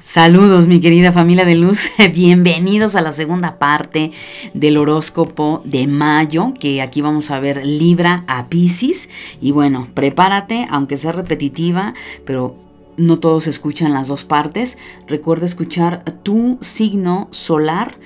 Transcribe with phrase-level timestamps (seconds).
[0.00, 4.12] Saludos mi querida familia de luz, bienvenidos a la segunda parte
[4.54, 9.08] del horóscopo de mayo, que aquí vamos a ver Libra a Pisces.
[9.40, 12.54] Y bueno, prepárate, aunque sea repetitiva, pero
[12.96, 14.78] no todos escuchan las dos partes.
[15.08, 17.98] Recuerda escuchar tu signo solar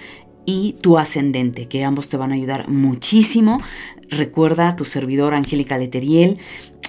[0.47, 3.61] y tu ascendente, que ambos te van a ayudar muchísimo.
[4.09, 6.39] Recuerda tu servidor Angélica Leteriel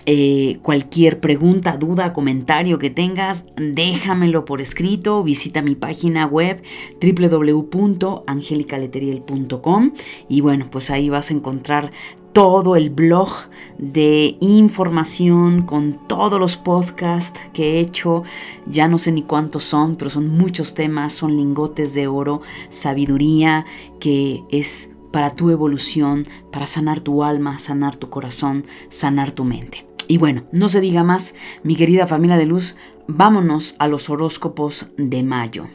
[0.05, 5.23] eh, cualquier pregunta, duda, comentario que tengas, déjamelo por escrito.
[5.23, 6.61] Visita mi página web
[7.01, 9.93] www.angelicaleteriel.com
[10.27, 11.91] y bueno, pues ahí vas a encontrar
[12.33, 13.29] todo el blog
[13.77, 18.23] de información con todos los podcasts que he hecho.
[18.65, 23.65] Ya no sé ni cuántos son, pero son muchos temas, son lingotes de oro, sabiduría
[23.99, 29.92] que es para tu evolución, para sanar tu alma, sanar tu corazón, sanar tu mente.
[30.13, 32.75] Y bueno, no se diga más, mi querida familia de luz,
[33.07, 35.65] vámonos a los horóscopos de mayo.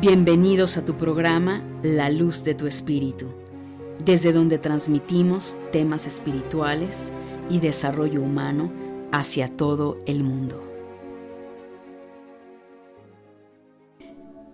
[0.00, 3.26] Bienvenidos a tu programa La Luz de tu Espíritu,
[4.04, 7.12] desde donde transmitimos temas espirituales
[7.50, 8.70] y desarrollo humano
[9.10, 10.63] hacia todo el mundo.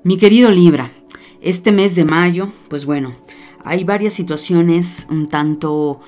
[0.02, 0.90] Mi querido Libra,
[1.42, 3.12] este mes de mayo, pues bueno,
[3.64, 6.00] hay varias situaciones un tanto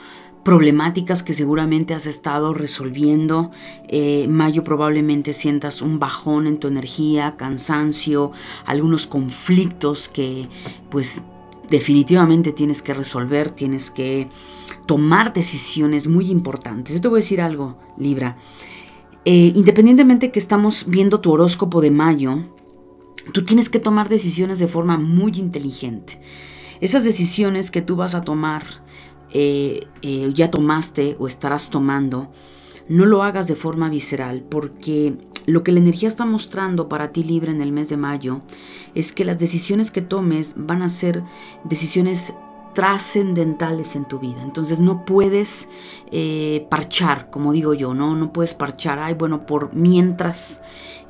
[0.43, 3.51] problemáticas que seguramente has estado resolviendo.
[3.89, 8.33] Eh, mayo probablemente sientas un bajón en tu energía, cansancio,
[8.65, 10.49] algunos conflictos que
[10.89, 11.27] pues
[11.69, 14.27] definitivamente tienes que resolver, tienes que
[14.87, 16.95] tomar decisiones muy importantes.
[16.95, 18.39] Yo te voy a decir algo, Libra.
[19.27, 22.39] Eh, independientemente que estamos viendo tu horóscopo de mayo,
[23.33, 26.21] Tú tienes que tomar decisiones de forma muy inteligente.
[26.81, 28.65] Esas decisiones que tú vas a tomar,
[29.33, 32.33] eh, eh, ya tomaste o estarás tomando,
[32.89, 35.15] no lo hagas de forma visceral porque
[35.47, 38.43] lo que la energía está mostrando para ti libre en el mes de mayo
[38.95, 41.23] es que las decisiones que tomes van a ser
[41.65, 42.35] decisiones
[42.75, 44.43] trascendentales en tu vida.
[44.43, 45.69] Entonces no puedes
[46.11, 48.15] eh, parchar, como digo yo, ¿no?
[48.17, 50.61] No puedes parchar, ay, bueno, por mientras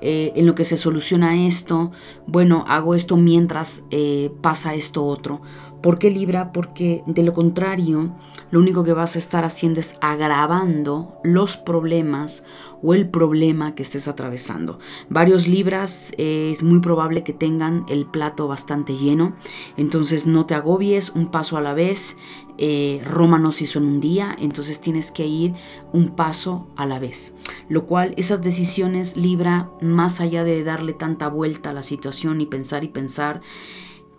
[0.01, 1.93] eh, en lo que se soluciona esto,
[2.27, 5.43] bueno, hago esto mientras eh, pasa esto otro.
[5.83, 6.53] ¿Por qué Libra?
[6.53, 8.15] Porque de lo contrario,
[8.51, 12.45] lo único que vas a estar haciendo es agravando los problemas
[12.83, 14.79] o el problema que estés atravesando.
[15.09, 19.35] Varios Libras eh, es muy probable que tengan el plato bastante lleno,
[19.77, 22.17] entonces no te agobies un paso a la vez.
[22.59, 25.55] Eh, Roma no se hizo en un día, entonces tienes que ir
[25.93, 27.35] un paso a la vez.
[27.69, 32.47] Lo cual esas decisiones Libra, más allá de darle tanta vuelta a la situación y
[32.47, 33.41] pensar y pensar,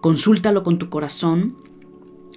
[0.04, 1.56] Consúltalo con tu corazón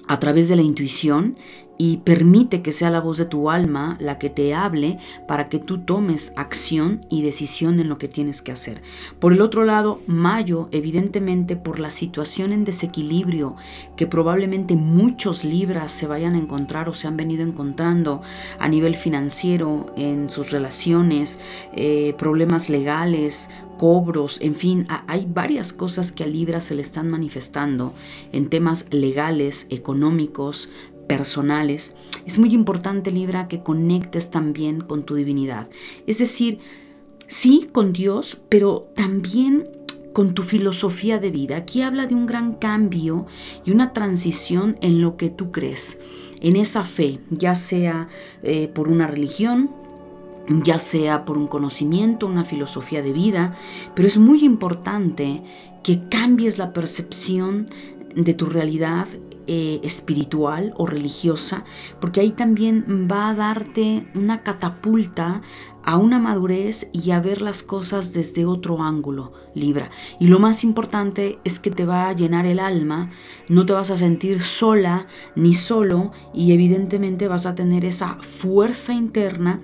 [0.07, 1.35] a través de la intuición
[1.79, 5.59] y permite que sea la voz de tu alma la que te hable para que
[5.59, 8.83] tú tomes acción y decisión en lo que tienes que hacer.
[9.19, 13.57] Por el otro lado, Mayo, evidentemente por la situación en desequilibrio
[13.97, 18.23] que probablemente muchos libras se vayan a encontrar o se han venido encontrando
[18.59, 21.39] a nivel financiero, en sus relaciones,
[21.75, 27.09] eh, problemas legales, cobros, en fin, hay varias cosas que a Libra se le están
[27.11, 27.93] manifestando
[28.33, 30.71] en temas legales, económicos,
[31.07, 31.95] personales,
[32.27, 35.69] es muy importante, Libra, que conectes también con tu divinidad.
[36.07, 36.59] Es decir,
[37.27, 39.69] sí con Dios, pero también
[40.13, 41.57] con tu filosofía de vida.
[41.57, 43.27] Aquí habla de un gran cambio
[43.67, 45.99] y una transición en lo que tú crees,
[46.41, 48.09] en esa fe, ya sea
[48.43, 49.71] eh, por una religión,
[50.49, 53.55] ya sea por un conocimiento, una filosofía de vida,
[53.95, 55.43] pero es muy importante
[55.83, 57.67] que cambies la percepción
[58.15, 59.07] de tu realidad
[59.47, 61.65] eh, espiritual o religiosa,
[62.01, 65.43] porque ahí también va a darte una catapulta
[65.85, 69.89] a una madurez y a ver las cosas desde otro ángulo, Libra.
[70.19, 73.11] Y lo más importante es que te va a llenar el alma,
[73.49, 75.07] no te vas a sentir sola
[75.37, 79.61] ni solo y evidentemente vas a tener esa fuerza interna,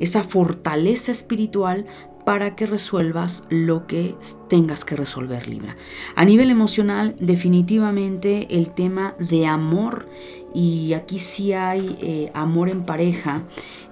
[0.00, 1.86] esa fortaleza espiritual
[2.24, 4.14] para que resuelvas lo que
[4.48, 5.76] tengas que resolver, Libra.
[6.14, 10.08] A nivel emocional, definitivamente el tema de amor
[10.54, 13.44] y aquí sí hay eh, amor en pareja,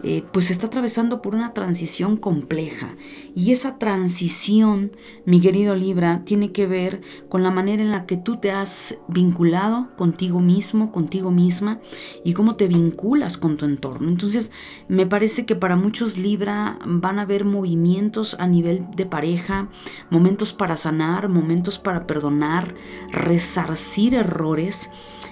[0.02, 2.96] eh, pues está atravesando por una transición compleja.
[3.34, 4.92] Y esa transición,
[5.24, 8.98] mi querido Libra, tiene que ver con la manera en la que tú te has
[9.08, 11.80] vinculado contigo mismo, contigo misma,
[12.24, 14.08] y cómo te vinculas con tu entorno.
[14.08, 14.50] Entonces,
[14.88, 19.68] me parece que para muchos Libra van a haber movimientos a nivel de pareja,
[20.10, 22.74] momentos para sanar, momentos para perdonar,
[23.10, 24.90] resarcir errores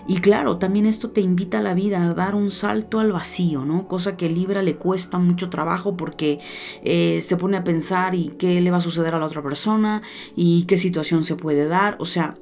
[0.08, 3.66] Y claro, también esto te invita a la vida a dar un salto al vacío,
[3.66, 3.86] ¿no?
[3.86, 6.40] Cosa que Libra le cuesta mucho trabajo porque
[6.82, 10.00] eh, se pone a pensar y qué le va a suceder a la otra persona
[10.34, 11.96] y qué situación se puede dar.
[12.00, 12.36] O sea,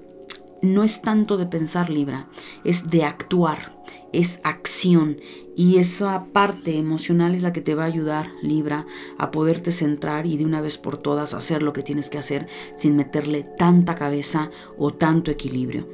[0.62, 2.28] no es tanto de pensar Libra,
[2.62, 3.76] es de actuar,
[4.12, 5.18] es acción
[5.56, 8.86] y esa parte emocional es la que te va a ayudar Libra
[9.18, 12.46] a poderte centrar y de una vez por todas hacer lo que tienes que hacer
[12.76, 15.88] sin meterle tanta cabeza o tanto equilibrio.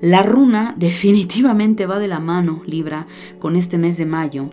[0.00, 3.06] La runa definitivamente va de la mano Libra
[3.38, 4.50] con este mes de mayo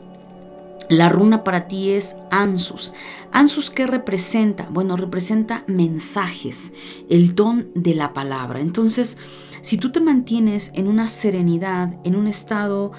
[0.92, 2.92] la runa para ti es Ansus.
[3.32, 4.68] Ansus, ¿qué representa?
[4.70, 6.74] Bueno, representa mensajes,
[7.10, 8.60] el don de la palabra.
[8.60, 9.18] Entonces,
[9.62, 12.92] si tú te mantienes en una serenidad, en un estado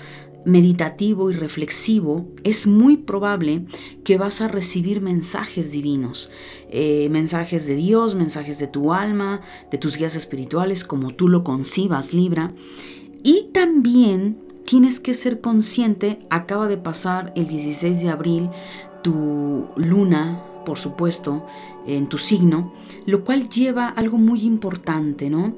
[0.45, 3.65] meditativo y reflexivo, es muy probable
[4.05, 6.31] que vas a recibir mensajes divinos,
[6.71, 9.41] eh, mensajes de Dios, mensajes de tu alma,
[9.71, 12.53] de tus guías espirituales, como tú lo concibas, Libra.
[13.23, 18.51] Y también tienes que ser consciente, acaba de pasar el 16 de abril
[19.03, 21.45] tu luna, por supuesto,
[21.87, 22.73] en tu signo,
[23.05, 25.55] lo cual lleva algo muy importante, ¿no?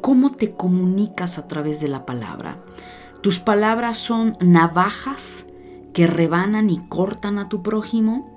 [0.00, 2.64] ¿Cómo te comunicas a través de la palabra?
[3.22, 5.46] ¿Tus palabras son navajas
[5.92, 8.32] que rebanan y cortan a tu prójimo?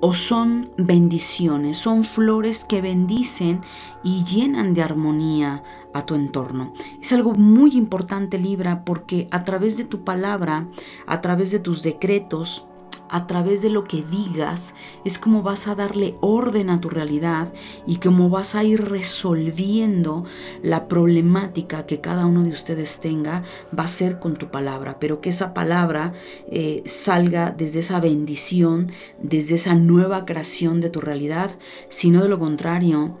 [0.00, 3.60] o son bendiciones, son flores que bendicen
[4.02, 5.62] y llenan de armonía
[5.92, 6.72] a tu entorno.
[7.02, 10.66] Es algo muy importante Libra porque a través de tu palabra,
[11.06, 12.64] a través de tus decretos,
[13.10, 14.74] a través de lo que digas,
[15.04, 17.52] es como vas a darle orden a tu realidad
[17.86, 20.24] y como vas a ir resolviendo
[20.62, 23.42] la problemática que cada uno de ustedes tenga,
[23.76, 26.12] va a ser con tu palabra, pero que esa palabra
[26.50, 28.90] eh, salga desde esa bendición,
[29.20, 31.58] desde esa nueva creación de tu realidad,
[31.88, 33.18] sino de lo contrario,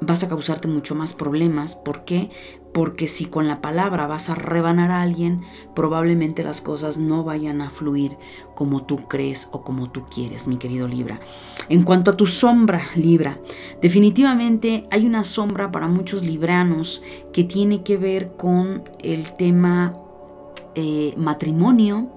[0.00, 1.76] vas a causarte mucho más problemas.
[1.76, 2.30] ¿Por qué?
[2.76, 5.40] Porque si con la palabra vas a rebanar a alguien,
[5.74, 8.18] probablemente las cosas no vayan a fluir
[8.54, 11.18] como tú crees o como tú quieres, mi querido Libra.
[11.70, 13.40] En cuanto a tu sombra, Libra,
[13.80, 17.02] definitivamente hay una sombra para muchos libranos
[17.32, 19.96] que tiene que ver con el tema
[20.74, 22.10] eh, matrimonio,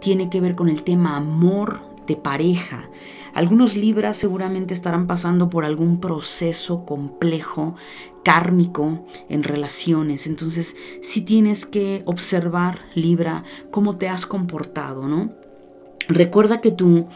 [0.00, 2.88] tiene que ver con el tema amor de pareja.
[3.34, 7.74] Algunos Libras seguramente estarán pasando por algún proceso complejo,
[8.28, 10.26] kármico en relaciones.
[10.26, 15.30] Entonces, sí tienes que observar, Libra, cómo te has comportado, ¿no?
[16.08, 17.06] Recuerda que tu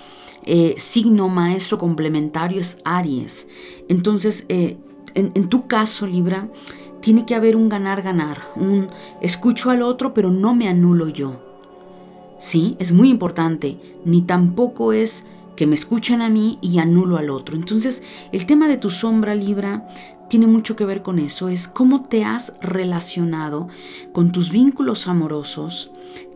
[0.47, 3.47] eh, signo maestro complementario es Aries.
[3.91, 4.79] Entonces, eh,
[5.13, 6.49] en, en tu caso, Libra,
[7.03, 8.89] tiene que haber un ganar-ganar, un
[9.21, 11.43] escucho al otro, pero no me anulo yo.
[12.39, 13.77] Sí, es muy importante,
[14.07, 15.27] ni tampoco es
[15.57, 17.57] que me escuchen a mí y anulo al otro.
[17.57, 18.03] Entonces,
[18.33, 19.87] el tema de tu sombra Libra
[20.29, 23.69] tiene mucho que ver con eso, es cómo te has relacionado
[24.13, 25.91] con tus vínculos amorosos,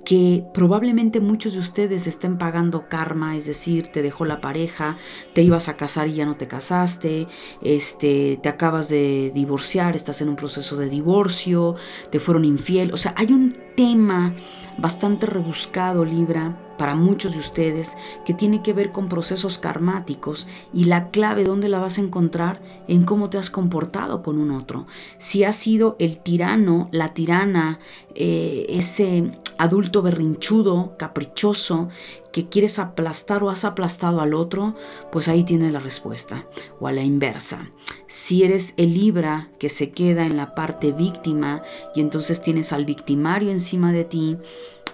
[0.06, 4.96] que probablemente muchos de ustedes estén pagando karma, es decir, te dejó la pareja,
[5.34, 7.26] te ibas a casar y ya no te casaste,
[7.60, 11.74] este, te acabas de divorciar, estás en un proceso de divorcio,
[12.10, 14.32] te fueron infiel, o sea, hay un tema
[14.78, 20.84] bastante rebuscado, Libra, para muchos de ustedes, que tiene que ver con procesos karmáticos y
[20.84, 24.86] la clave dónde la vas a encontrar en cómo te has comportado con un otro.
[25.18, 27.80] Si has sido el tirano, la tirana,
[28.14, 31.88] eh, ese adulto berrinchudo, caprichoso,
[32.32, 34.74] que quieres aplastar o has aplastado al otro,
[35.10, 36.46] pues ahí tienes la respuesta.
[36.80, 37.70] O a la inversa.
[38.06, 41.62] Si eres el Libra que se queda en la parte víctima
[41.94, 44.38] y entonces tienes al victimario encima de ti,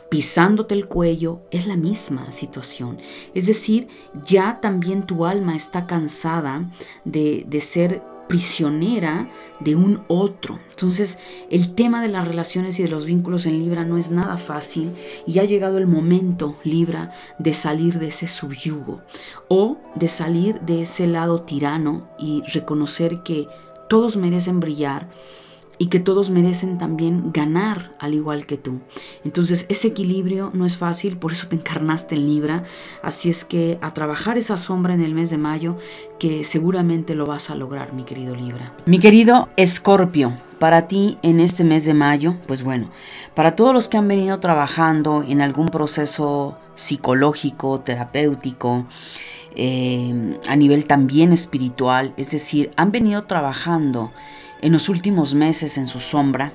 [0.09, 2.99] pisándote el cuello, es la misma situación.
[3.35, 3.89] Es decir,
[4.27, 6.71] ya también tu alma está cansada
[7.05, 10.59] de, de ser prisionera de un otro.
[10.71, 11.19] Entonces,
[11.51, 14.93] el tema de las relaciones y de los vínculos en Libra no es nada fácil
[15.27, 19.03] y ha llegado el momento, Libra, de salir de ese subyugo
[19.49, 23.49] o de salir de ese lado tirano y reconocer que
[23.89, 25.09] todos merecen brillar
[25.83, 28.79] y que todos merecen también ganar al igual que tú.
[29.25, 32.63] Entonces ese equilibrio no es fácil, por eso te encarnaste en Libra,
[33.03, 35.77] así es que a trabajar esa sombra en el mes de mayo,
[36.21, 38.73] que seguramente lo vas a lograr, mi querido Libra.
[38.87, 42.89] Mi querido Escorpio, para ti en este mes de mayo, pues bueno,
[43.35, 48.87] para todos los que han venido trabajando en algún proceso psicológico, terapéutico,
[49.57, 54.13] eh, a nivel también espiritual, es decir, han venido trabajando
[54.63, 56.53] en los últimos meses en su sombra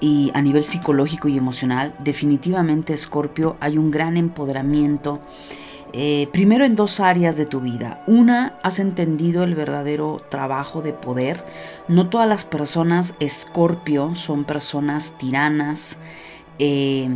[0.00, 5.20] y a nivel psicológico y emocional, definitivamente Escorpio hay un gran empoderamiento
[5.94, 8.02] Eh, primero en dos áreas de tu vida.
[8.06, 11.44] Una, has entendido el verdadero trabajo de poder.
[11.86, 15.98] No todas las personas escorpio son personas tiranas,
[16.58, 17.10] eh,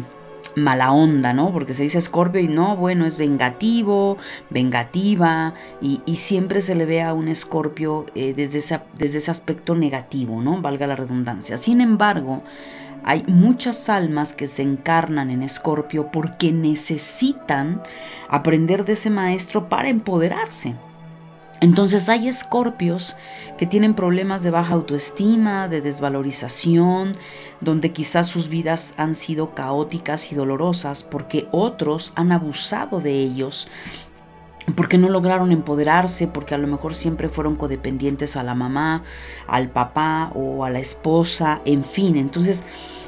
[0.57, 1.53] mala onda, ¿no?
[1.53, 4.17] Porque se dice escorpio y no, bueno, es vengativo,
[4.51, 10.43] vengativa, y, siempre se le ve a un escorpio eh, desde, desde ese aspecto negativo,
[10.43, 10.61] ¿no?
[10.61, 11.59] Valga la redundancia.
[11.59, 12.43] Sin embargo,
[13.05, 17.81] hay muchas almas que se encarnan en Escorpio porque necesitan
[18.29, 20.75] aprender de ese maestro para empoderarse.
[21.61, 23.17] Entonces hay escorpios
[23.57, 27.13] que tienen problemas de baja autoestima, de desvalorización,
[27.61, 33.69] donde quizás sus vidas han sido caóticas y dolorosas porque otros han abusado de ellos
[34.75, 39.05] porque no lograron empoderarse, porque a lo mejor siempre fueron codependientes a la mamá,
[39.47, 42.17] al papá o a la esposa, en fin.
[42.17, 42.65] Entonces,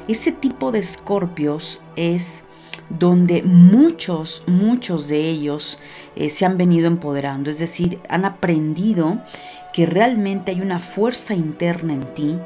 [0.07, 2.45] ese tipo de escorpios es
[2.89, 5.79] donde muchos, muchos de ellos
[6.15, 9.19] eh, se han venido empoderando, es decir, han aprendido
[9.73, 12.39] que realmente hay una fuerza interna en ti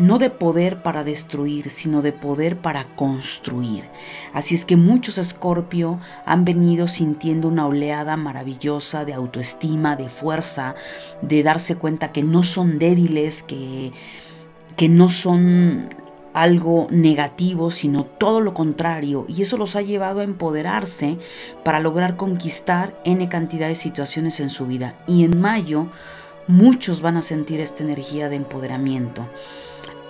[0.00, 3.84] no de poder para destruir, sino de poder para construir.
[4.32, 10.74] Así es que muchos Escorpio han venido sintiendo una oleada maravillosa de autoestima, de fuerza,
[11.20, 13.92] de darse cuenta que no son débiles, que,
[14.76, 15.90] que no son
[16.32, 21.18] algo negativo, sino todo lo contrario, y eso los ha llevado a empoderarse
[21.64, 24.94] para lograr conquistar n cantidad de situaciones en su vida.
[25.06, 25.88] Y en mayo
[26.46, 29.26] muchos van a sentir esta energía de empoderamiento.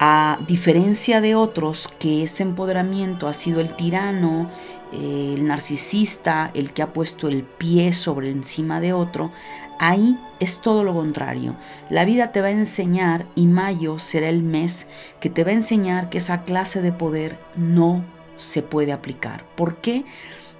[0.02, 4.50] A diferencia de otros que ese empoderamiento ha sido el tirano,
[4.92, 9.30] el narcisista, el que ha puesto el pie sobre encima de otro,
[9.80, 11.56] ahí es todo lo contrario.
[11.88, 14.86] La vida te va a enseñar y mayo será el mes
[15.18, 18.04] que te va a enseñar que esa clase de poder no
[18.36, 19.44] se puede aplicar.
[19.56, 20.04] ¿Por qué?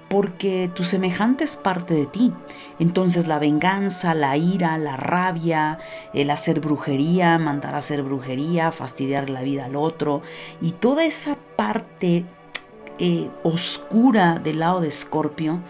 [0.09, 2.33] porque tu semejante es parte de ti.
[2.79, 5.79] Entonces la venganza, la ira, la rabia,
[6.13, 10.21] el hacer brujería, mandar a hacer brujería, fastidiar la vida al otro
[10.59, 12.25] y toda esa parte
[12.99, 15.61] eh, oscura del lado de Escorpio,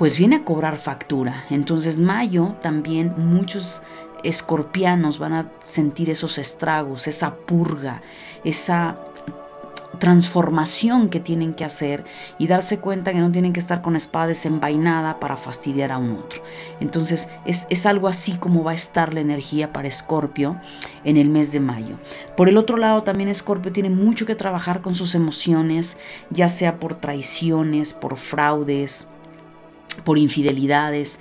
[0.00, 1.44] pues viene a cobrar factura.
[1.50, 3.82] Entonces Mayo también muchos
[4.24, 8.00] escorpianos van a sentir esos estragos, esa purga,
[8.42, 8.98] esa
[9.98, 12.04] transformación que tienen que hacer
[12.38, 16.12] y darse cuenta que no tienen que estar con espada desenvainada para fastidiar a un
[16.12, 16.42] otro.
[16.80, 20.58] Entonces es, algo así como va a estar la energía para Escorpio
[21.04, 21.98] en el mes de mayo.
[22.38, 25.98] Por el otro lado también Escorpio tiene mucho que trabajar con sus emociones,
[26.30, 29.06] ya sea por traiciones, por fraudes,
[29.94, 31.18] por infidelidades,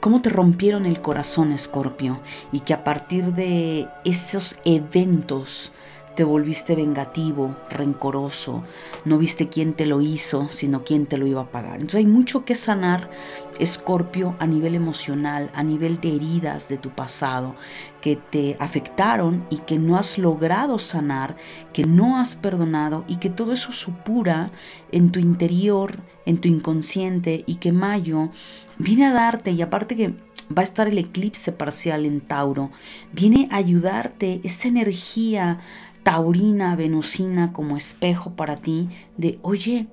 [0.00, 5.72] cómo te rompieron el corazón, Escorpio, y que a partir de esos eventos
[6.14, 8.64] te volviste vengativo, rencoroso,
[9.04, 11.74] no viste quién te lo hizo, sino quién te lo iba a pagar.
[11.74, 13.10] Entonces hay mucho que sanar,
[13.58, 17.54] Escorpio, a nivel emocional, a nivel de heridas de tu pasado
[18.00, 21.36] que te afectaron y que no has logrado sanar,
[21.72, 24.50] que no has perdonado y que todo eso supura
[24.90, 28.30] en tu interior, en tu inconsciente y que Mayo
[28.78, 30.14] viene a darte y aparte que
[30.56, 32.70] va a estar el eclipse parcial en Tauro,
[33.12, 35.60] viene a ayudarte esa energía
[36.02, 39.86] taurina, venusina como espejo para ti de, oye,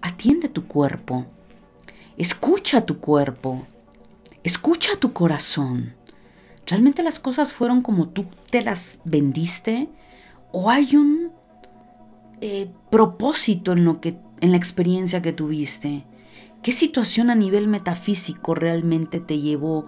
[0.00, 1.26] atiende tu cuerpo,
[2.16, 3.66] escucha tu cuerpo,
[4.42, 5.94] escucha tu corazón.
[6.66, 9.88] ¿Realmente las cosas fueron como tú te las vendiste?
[10.52, 11.32] ¿O hay un
[12.40, 16.04] eh, propósito en, lo que, en la experiencia que tuviste?
[16.62, 19.86] ¿Qué situación a nivel metafísico realmente te llevó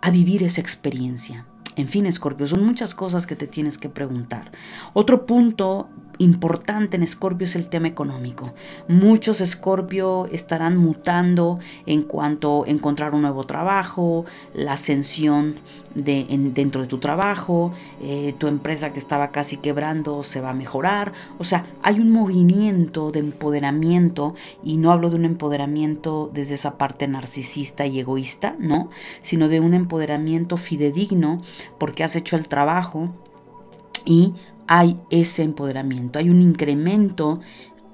[0.00, 1.46] a vivir esa experiencia?
[1.76, 4.52] En fin, Escorpio, son muchas cosas que te tienes que preguntar.
[4.92, 8.52] Otro punto importante en Escorpio es el tema económico.
[8.88, 15.54] Muchos Escorpio estarán mutando en cuanto a encontrar un nuevo trabajo, la ascensión
[15.94, 20.54] de, dentro de tu trabajo, eh, tu empresa que estaba casi quebrando se va a
[20.54, 21.12] mejorar.
[21.38, 26.78] O sea, hay un movimiento de empoderamiento y no hablo de un empoderamiento desde esa
[26.78, 28.90] parte narcisista y egoísta, ¿no?
[29.20, 31.38] Sino de un empoderamiento fidedigno
[31.78, 33.10] porque has hecho el trabajo
[34.04, 34.34] y
[34.66, 37.40] hay ese empoderamiento, hay un incremento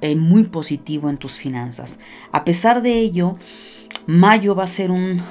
[0.01, 1.99] eh, muy positivo en tus finanzas.
[2.33, 3.37] A pesar de ello,
[4.07, 5.23] Mayo va a ser un,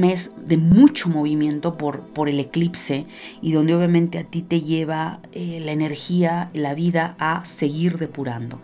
[0.00, 3.06] mes de mucho movimiento por, el eclipse
[3.40, 8.60] y donde obviamente a ti te lleva eh, la energía, la vida a seguir depurando,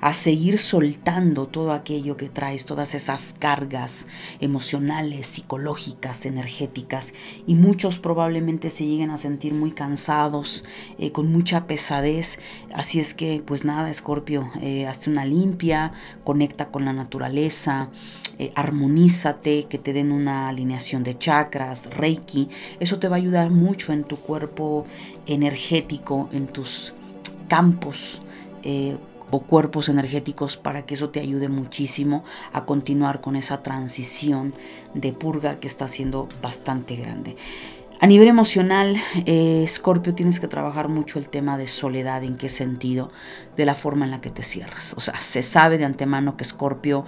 [0.00, 4.06] a seguir soltando todo aquello que traes, todas esas cargas
[4.40, 7.12] emocionales, psicológicas, energéticas
[7.46, 10.64] y muchos probablemente se lleguen a sentir muy cansados,
[10.98, 12.38] eh, con mucha pesadez.
[12.74, 15.92] Así es que pues nada, Escorpio, hasta hazte una limpia,
[16.24, 17.88] conecta con la naturaleza,
[18.38, 22.48] eh, armonízate, que te den una alineación de chakras, reiki.
[22.80, 24.86] Eso te va a ayudar mucho en tu cuerpo
[25.26, 26.94] energético, en tus
[27.48, 28.22] campos.
[28.62, 28.96] Eh,
[29.32, 34.52] o cuerpos energéticos para que eso te ayude muchísimo a continuar con esa transición
[34.92, 37.36] de purga que está siendo bastante grande.
[38.02, 42.24] A nivel emocional, eh, Scorpio, tienes que trabajar mucho el tema de soledad.
[42.24, 43.12] ¿En qué sentido?
[43.56, 44.92] De la forma en la que te cierras.
[44.96, 47.04] O sea, se sabe de antemano que Scorpio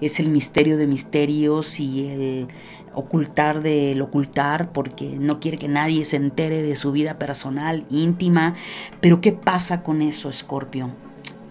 [0.00, 2.48] es el misterio de misterios y el
[2.92, 8.56] ocultar del ocultar porque no quiere que nadie se entere de su vida personal, íntima.
[9.00, 10.90] Pero ¿qué pasa con eso, Scorpio?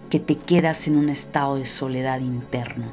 [0.09, 2.91] Que te quedas en un estado de soledad interno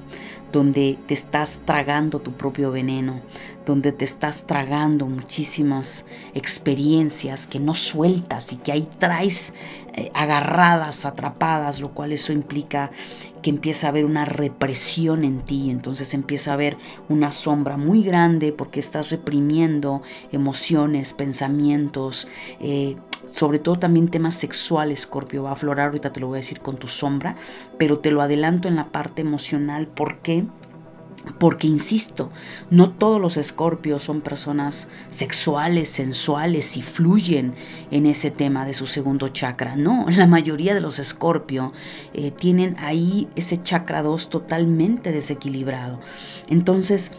[0.53, 3.21] donde te estás tragando tu propio veneno,
[3.67, 9.53] donde te estás tragando muchísimas experiencias que no sueltas y que ahí traes
[9.95, 12.91] eh, agarradas, atrapadas, lo cual eso implica
[13.43, 16.77] que empieza a haber una represión en ti, entonces empieza a haber
[17.09, 20.03] una sombra muy grande porque estás reprimiendo
[20.33, 22.29] emociones, pensamientos,
[22.61, 22.97] eh,
[23.31, 26.61] sobre todo también temas sexuales, Scorpio, va a aflorar, ahorita te lo voy a decir
[26.61, 27.37] con tu sombra,
[27.79, 30.45] pero te lo adelanto en la parte emocional, ¿por qué?
[31.39, 32.31] Porque, insisto,
[32.71, 37.55] no todos los escorpios son personas sexuales, sensuales y fluyen
[37.91, 39.77] en ese tema de su segundo chakra.
[39.77, 41.73] No, la mayoría de los escorpio
[42.15, 46.01] eh, tienen ahí ese chakra 2 totalmente desequilibrado.
[46.49, 47.13] Entonces,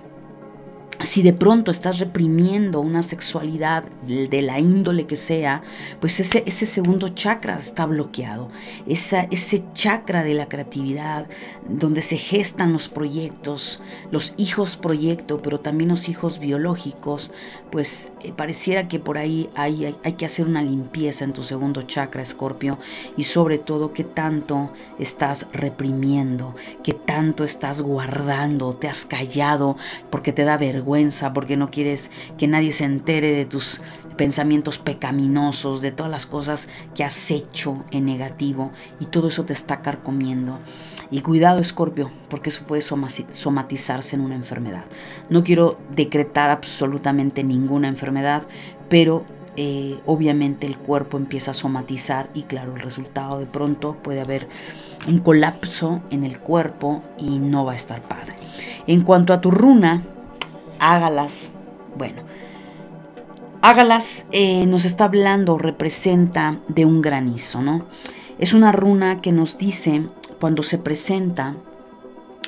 [1.01, 5.61] si de pronto estás reprimiendo una sexualidad de la índole que sea,
[6.01, 8.49] pues ese, ese segundo chakra está bloqueado.
[8.85, 11.27] Esa, ese chakra de la creatividad,
[11.69, 17.31] donde se gestan los proyectos, los hijos proyecto, pero también los hijos biológicos,
[17.71, 21.83] pues eh, pareciera que por ahí hay, hay, que hacer una limpieza en tu segundo
[21.83, 22.77] chakra, Escorpio,
[23.15, 29.77] y sobre todo qué tanto estás reprimiendo, qué tanto estás guardando, te has callado
[30.09, 30.88] porque te da vergüenza
[31.33, 33.81] porque no quieres que nadie se entere de tus
[34.17, 39.53] pensamientos pecaminosos, de todas las cosas que has hecho en negativo y todo eso te
[39.53, 40.59] está carcomiendo.
[41.11, 44.83] Y cuidado, Escorpio, porque eso puede somatizarse en una enfermedad.
[45.29, 48.43] No quiero decretar absolutamente ninguna enfermedad,
[48.89, 54.21] pero eh, obviamente el cuerpo empieza a somatizar y claro, el resultado de pronto puede
[54.21, 54.47] haber
[55.07, 58.35] un colapso en el cuerpo y no va a estar padre.
[58.85, 60.03] En cuanto a tu runa,
[60.79, 61.53] hágalas.
[61.97, 62.21] Bueno,
[63.61, 67.85] hágalas eh, nos está hablando, representa de un granizo, ¿no?
[68.37, 70.07] Es una runa que nos dice,
[70.39, 71.55] cuando se presenta,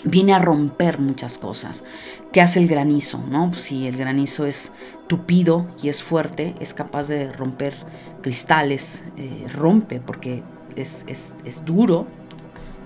[0.03, 1.83] viene a romper muchas cosas.
[2.31, 3.19] ¿Qué hace el granizo?
[3.29, 3.53] ¿no?
[3.53, 4.71] Si el granizo es
[5.07, 7.75] tupido y es fuerte, es capaz de romper
[8.21, 10.43] cristales, eh, rompe porque
[10.75, 12.07] es, es, es, duro,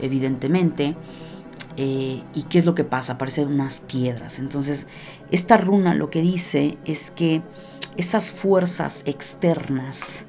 [0.02, 0.96] evidentemente,
[1.78, 3.14] eh, ¿Y qué es lo que pasa?
[3.14, 4.40] Aparecen unas piedras.
[4.40, 4.88] Entonces,
[5.32, 7.42] esta runa lo que dice es que
[7.98, 10.26] esas fuerzas externas,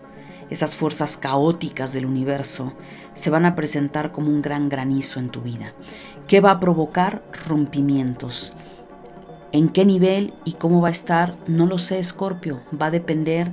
[0.50, 2.72] esas fuerzas caóticas del universo,
[3.14, 5.72] se van a presentar como un gran granizo en tu vida.
[6.26, 7.22] ¿Qué va a provocar?
[7.46, 8.52] Rompimientos.
[9.52, 11.34] ¿En qué nivel y cómo va a estar?
[11.46, 12.60] No lo sé, Escorpio.
[12.80, 13.52] Va a depender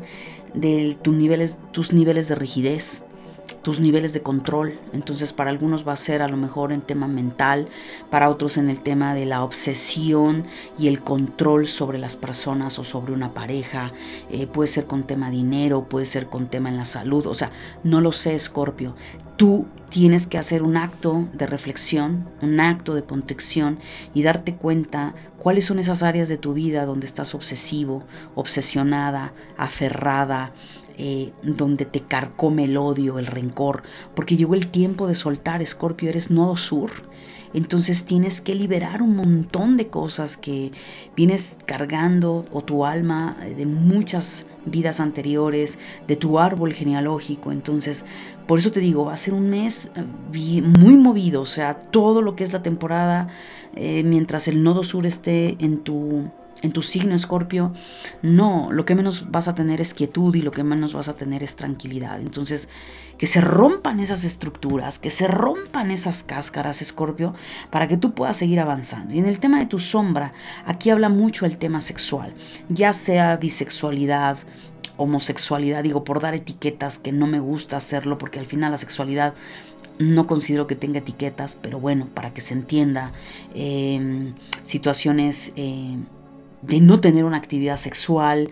[0.55, 3.05] de niveles, tus niveles de rigidez,
[3.63, 4.79] tus niveles de control.
[4.91, 7.67] Entonces para algunos va a ser a lo mejor en tema mental,
[8.11, 10.45] para otros en el tema de la obsesión
[10.77, 13.91] y el control sobre las personas o sobre una pareja.
[14.29, 17.25] Eh, puede ser con tema dinero, puede ser con tema en la salud.
[17.25, 17.51] O sea,
[17.83, 18.95] no lo sé, Scorpio.
[19.37, 23.77] Tú tienes que hacer un acto de reflexión, un acto de contrición
[24.13, 30.51] y darte cuenta cuáles son esas áreas de tu vida donde estás obsesivo, obsesionada, aferrada,
[30.97, 33.83] eh, donde te carcome el odio, el rencor,
[34.15, 36.91] porque llegó el tiempo de soltar, Escorpio, eres nodo sur.
[37.53, 40.71] Entonces tienes que liberar un montón de cosas que
[41.15, 45.77] vienes cargando o tu alma eh, de muchas vidas anteriores,
[46.07, 47.51] de tu árbol genealógico.
[47.51, 48.05] Entonces,
[48.47, 52.21] por eso te digo, va a ser un mes eh, muy movido, o sea, todo
[52.21, 53.27] lo que es la temporada,
[53.75, 56.29] mientras el nodo sur esté en tu
[56.63, 57.73] en tu signo escorpio,
[58.21, 61.15] no, lo que menos vas a tener es quietud y lo que menos vas a
[61.15, 62.21] tener es tranquilidad.
[62.21, 62.69] Entonces,
[63.17, 67.35] que se rompan esas estructuras, que se rompan esas cáscaras, escorpio,
[67.69, 69.13] para que tú puedas seguir avanzando.
[69.13, 70.33] Y en el tema de tu sombra,
[70.65, 72.33] aquí habla mucho el tema sexual,
[72.69, 74.37] ya sea bisexualidad,
[74.95, 79.33] homosexualidad, digo, por dar etiquetas que no me gusta hacerlo, porque al final la sexualidad
[79.99, 83.11] no considero que tenga etiquetas, pero bueno, para que se entienda,
[83.53, 85.51] em, situaciones...
[85.57, 85.97] Eh,
[86.65, 88.49] de no tener una actividad sexual,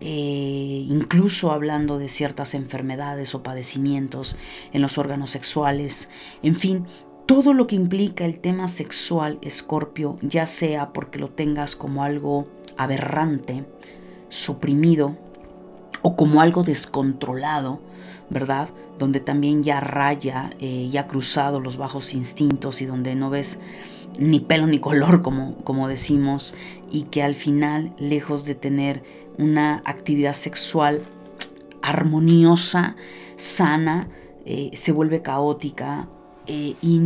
[0.00, 4.36] eh, incluso hablando de ciertas enfermedades o padecimientos
[4.72, 6.08] en los órganos sexuales,
[6.42, 6.86] en fin,
[7.26, 12.46] todo lo que implica el tema sexual, Escorpio, ya sea porque lo tengas como algo
[12.76, 13.64] aberrante,
[14.28, 15.16] suprimido
[16.02, 17.80] o como algo descontrolado,
[18.28, 18.68] ¿verdad?
[18.98, 23.58] Donde también ya raya, eh, ya ha cruzado los bajos instintos y donde no ves
[24.18, 26.54] ni pelo ni color, como, como decimos,
[26.90, 29.02] y que al final, lejos de tener
[29.38, 31.04] una actividad sexual
[31.82, 32.96] armoniosa,
[33.36, 34.08] sana,
[34.46, 36.08] eh, se vuelve caótica,
[36.46, 37.00] eh, y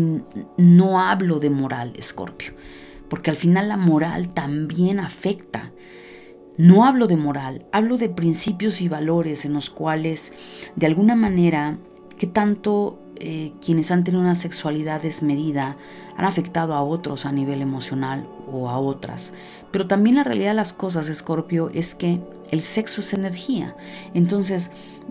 [0.56, 2.54] no hablo de moral, Escorpio,
[3.08, 5.72] porque al final la moral también afecta.
[6.56, 10.32] No hablo de moral, hablo de principios y valores en los cuales,
[10.74, 11.78] de alguna manera,
[12.18, 15.76] que tanto eh, quienes han tenido una sexualidad desmedida
[16.16, 19.32] han afectado a otros a nivel emocional o a otras.
[19.70, 23.76] Pero también la realidad de las cosas, Escorpio, es que el sexo es energía.
[24.14, 24.70] Entonces,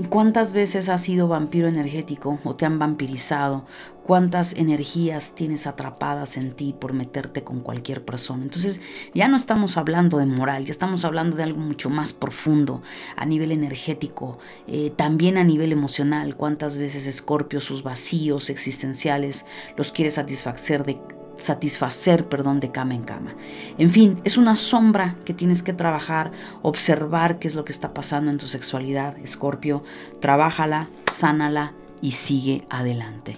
[0.09, 3.65] ¿cuántas veces has sido vampiro energético o te han vampirizado?
[4.07, 8.43] ¿Cuántas energías tienes atrapadas en ti por meterte con cualquier persona?
[8.43, 8.79] Entonces,
[9.13, 12.81] ya no estamos hablando de moral, ya estamos hablando de algo mucho más profundo
[13.17, 16.37] a nivel energético, eh, también a nivel emocional.
[16.37, 20.97] ¿Cuántas veces Escorpio sus vacíos existenciales los quiere satisfacer de
[21.35, 23.35] satisfacer, perdón, de cama en cama.
[23.77, 27.93] En fin, es una sombra que tienes que trabajar, observar qué es lo que está
[27.93, 29.83] pasando en tu sexualidad, Escorpio,
[30.21, 33.37] trabájala, sánala y sigue adelante.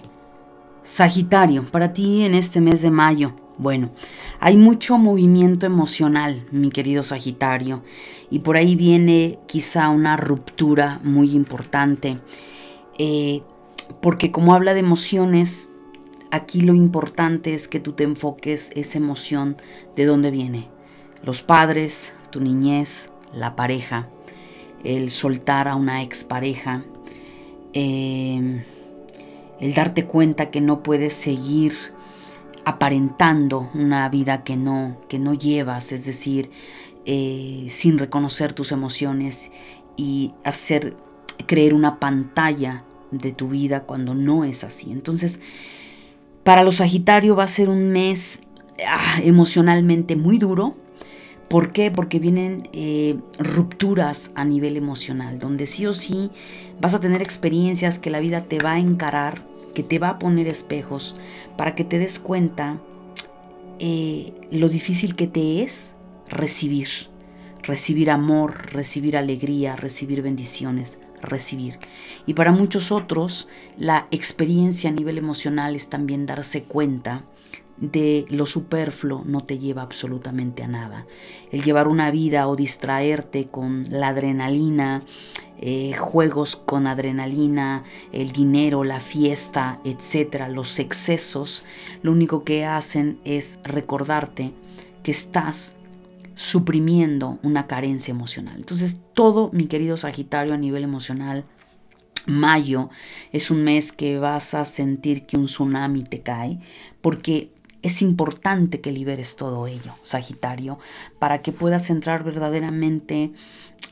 [0.82, 3.90] Sagitario, para ti en este mes de mayo, bueno,
[4.40, 7.82] hay mucho movimiento emocional, mi querido Sagitario,
[8.30, 12.18] y por ahí viene quizá una ruptura muy importante,
[12.98, 13.42] eh,
[14.00, 15.70] porque como habla de emociones,
[16.32, 19.56] Aquí lo importante es que tú te enfoques esa emoción
[19.96, 20.68] de dónde viene.
[21.24, 24.08] Los padres, tu niñez, la pareja,
[24.84, 26.84] el soltar a una expareja,
[27.72, 28.62] em,
[29.60, 31.74] el darte cuenta que no puedes seguir
[32.64, 36.50] aparentando una vida que no, que no llevas, es decir,
[37.06, 39.50] eh, sin reconocer tus emociones
[39.96, 40.96] y hacer
[41.46, 44.92] creer una pantalla de tu vida cuando no es así.
[44.92, 45.40] Entonces,
[46.44, 48.40] para los Sagitario va a ser un mes
[48.86, 50.76] ah, emocionalmente muy duro.
[51.48, 51.90] ¿Por qué?
[51.90, 56.30] Porque vienen eh, rupturas a nivel emocional, donde sí o sí
[56.80, 60.18] vas a tener experiencias que la vida te va a encarar, que te va a
[60.18, 61.16] poner espejos,
[61.56, 62.80] para que te des cuenta
[63.78, 65.94] eh, lo difícil que te es
[66.28, 66.88] recibir,
[67.62, 71.78] recibir amor, recibir alegría, recibir bendiciones, recibir.
[72.26, 77.24] Y para muchos otros, la experiencia a nivel emocional es también darse cuenta
[77.80, 81.06] de lo superfluo no te lleva absolutamente a nada.
[81.50, 85.02] El llevar una vida o distraerte con la adrenalina,
[85.58, 91.64] eh, juegos con adrenalina, el dinero, la fiesta, etcétera, los excesos,
[92.02, 94.52] lo único que hacen es recordarte
[95.02, 95.76] que estás
[96.34, 98.56] suprimiendo una carencia emocional.
[98.56, 101.44] Entonces, todo, mi querido Sagitario, a nivel emocional,
[102.26, 102.90] mayo
[103.32, 106.58] es un mes que vas a sentir que un tsunami te cae,
[107.00, 107.50] porque
[107.82, 110.78] es importante que liberes todo ello, Sagitario,
[111.18, 113.32] para que puedas entrar verdaderamente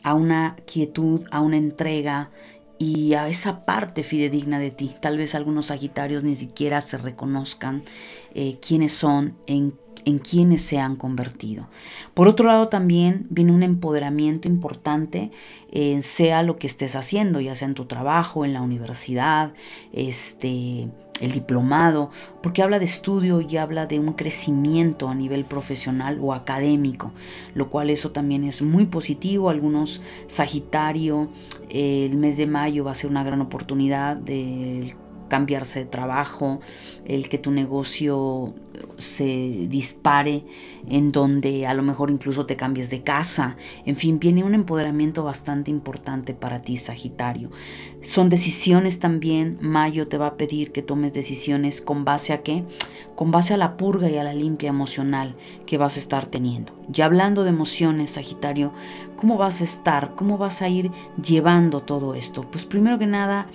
[0.02, 2.30] a una quietud, a una entrega
[2.78, 4.94] y a esa parte fidedigna de ti.
[5.00, 7.82] Tal vez algunos Sagitarios ni siquiera se reconozcan
[8.34, 11.68] eh, quiénes son, en en quienes se han convertido.
[12.14, 15.30] Por otro lado, también viene un empoderamiento importante,
[15.70, 19.52] en sea lo que estés haciendo, ya sea en tu trabajo, en la universidad,
[19.92, 20.88] este,
[21.20, 22.10] el diplomado,
[22.42, 27.12] porque habla de estudio y habla de un crecimiento a nivel profesional o académico,
[27.54, 29.50] lo cual eso también es muy positivo.
[29.50, 31.28] Algunos Sagitario,
[31.70, 34.94] el mes de mayo va a ser una gran oportunidad del
[35.28, 36.60] cambiarse de trabajo,
[37.06, 38.54] el que tu negocio
[38.96, 40.44] se dispare,
[40.88, 43.56] en donde a lo mejor incluso te cambies de casa.
[43.84, 47.50] En fin, viene un empoderamiento bastante importante para ti, Sagitario.
[48.02, 49.58] Son decisiones también.
[49.60, 52.64] Mayo te va a pedir que tomes decisiones con base a qué?
[53.14, 55.36] Con base a la purga y a la limpia emocional
[55.66, 56.72] que vas a estar teniendo.
[56.88, 58.72] Ya hablando de emociones, Sagitario,
[59.16, 60.14] ¿cómo vas a estar?
[60.14, 60.90] ¿Cómo vas a ir
[61.22, 62.42] llevando todo esto?
[62.42, 63.48] Pues primero que nada,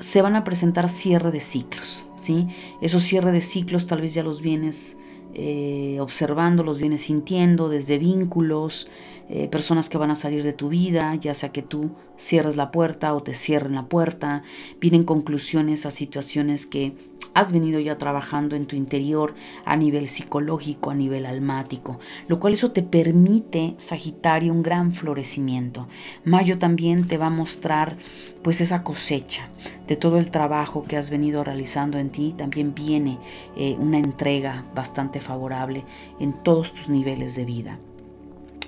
[0.00, 2.46] se van a presentar cierre de ciclos, ¿sí?
[2.80, 4.96] Esos cierre de ciclos tal vez ya los vienes
[5.34, 8.88] eh, observando, los vienes sintiendo desde vínculos,
[9.28, 12.70] eh, personas que van a salir de tu vida, ya sea que tú cierres la
[12.70, 14.42] puerta o te cierren la puerta,
[14.80, 16.94] vienen conclusiones a situaciones que
[17.38, 22.54] has venido ya trabajando en tu interior a nivel psicológico, a nivel almático, lo cual
[22.54, 25.86] eso te permite, Sagitario, un gran florecimiento.
[26.24, 27.96] Mayo también te va a mostrar
[28.42, 29.48] pues esa cosecha
[29.86, 33.18] de todo el trabajo que has venido realizando en ti, también viene
[33.56, 35.84] eh, una entrega bastante favorable
[36.18, 37.78] en todos tus niveles de vida.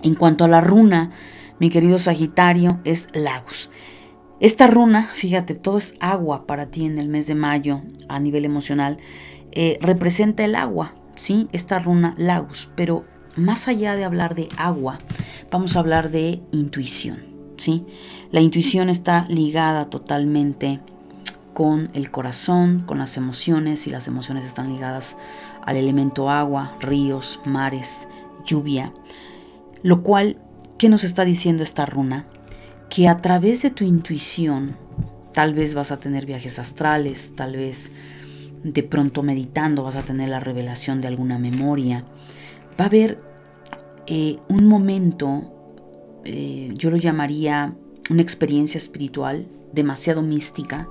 [0.02, 1.10] En cuanto a la runa,
[1.58, 3.70] mi querido Sagitario, es Lagos.
[4.40, 8.46] Esta runa, fíjate, todo es agua para ti en el mes de mayo a nivel
[8.46, 8.96] emocional,
[9.52, 11.48] eh, representa el agua, ¿sí?
[11.52, 13.04] Esta runa Lagus, pero
[13.36, 14.98] más allá de hablar de agua,
[15.50, 17.18] vamos a hablar de intuición,
[17.58, 17.84] ¿sí?
[18.32, 20.80] La intuición está ligada totalmente
[21.52, 25.18] con el corazón, con las emociones, y las emociones están ligadas
[25.66, 28.08] al elemento agua, ríos, mares,
[28.46, 28.94] lluvia,
[29.82, 30.38] lo cual,
[30.78, 32.26] ¿qué nos está diciendo esta runa?
[32.90, 34.76] Que a través de tu intuición,
[35.32, 37.92] tal vez vas a tener viajes astrales, tal vez
[38.64, 42.04] de pronto meditando vas a tener la revelación de alguna memoria,
[42.78, 43.20] va a haber
[44.06, 47.74] eh, un momento, eh, yo lo llamaría
[48.10, 50.88] una experiencia espiritual demasiado mística,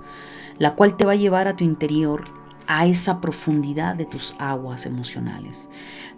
[0.58, 2.24] la cual te va a llevar a tu interior
[2.68, 5.68] a esa profundidad de tus aguas emocionales,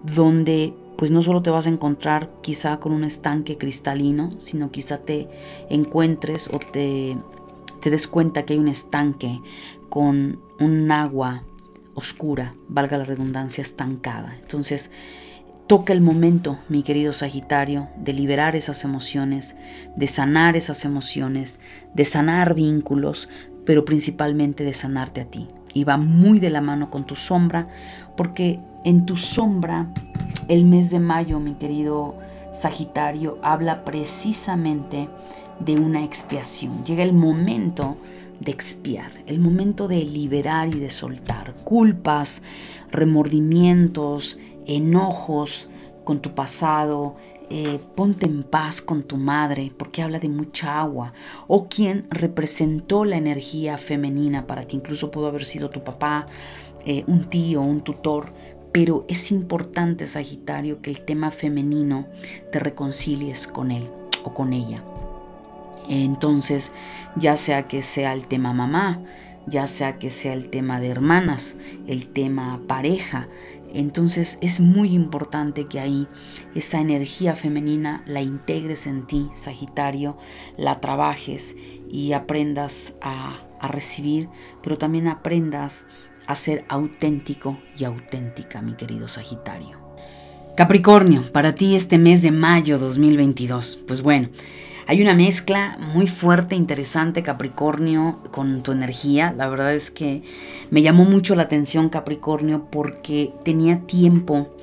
[0.03, 4.99] donde pues no solo te vas a encontrar quizá con un estanque cristalino, sino quizá
[4.99, 5.27] te
[5.67, 7.17] encuentres o te,
[7.81, 9.41] te des cuenta que hay un estanque
[9.89, 11.41] con un agua
[11.95, 14.37] oscura, valga la redundancia, estancada.
[14.41, 14.91] Entonces,
[15.65, 19.55] toca el momento, mi querido Sagitario, de liberar esas emociones,
[19.95, 21.59] de sanar esas emociones,
[21.95, 23.27] de sanar vínculos,
[23.65, 25.47] pero principalmente de sanarte a ti.
[25.73, 27.69] Y va muy de la mano con tu sombra,
[28.15, 29.87] porque en tu sombra
[30.47, 32.15] el mes de mayo, mi querido
[32.53, 35.07] Sagitario, habla precisamente
[35.59, 36.83] de una expiación.
[36.83, 37.97] Llega el momento
[38.39, 42.41] de expiar, el momento de liberar y de soltar culpas,
[42.91, 45.69] remordimientos, enojos
[46.03, 47.15] con tu pasado.
[47.53, 51.11] Eh, ponte en paz con tu madre porque habla de mucha agua
[51.47, 54.77] o quien representó la energía femenina para ti.
[54.77, 56.27] Incluso pudo haber sido tu papá,
[56.85, 58.33] eh, un tío, un tutor
[58.71, 62.07] pero es importante, Sagitario, que el tema femenino
[62.51, 63.89] te reconcilies con él
[64.23, 64.83] o con ella.
[65.89, 66.71] Entonces,
[67.15, 69.03] ya sea que sea el tema mamá,
[69.47, 71.57] ya sea que sea el tema de hermanas,
[71.87, 73.27] el tema pareja,
[73.73, 76.07] entonces es muy importante que ahí
[76.55, 80.17] esa energía femenina la integres en ti, Sagitario,
[80.57, 81.55] la trabajes
[81.89, 84.29] y aprendas a, a recibir,
[84.61, 85.85] pero también aprendas
[86.27, 89.79] a ser auténtico y auténtica, mi querido Sagitario.
[90.55, 93.79] Capricornio, para ti este mes de mayo 2022.
[93.87, 94.29] Pues bueno,
[94.87, 99.33] hay una mezcla muy fuerte, interesante, Capricornio, con tu energía.
[99.37, 100.23] La verdad es que
[100.69, 104.55] me llamó mucho la atención, Capricornio, porque tenía tiempo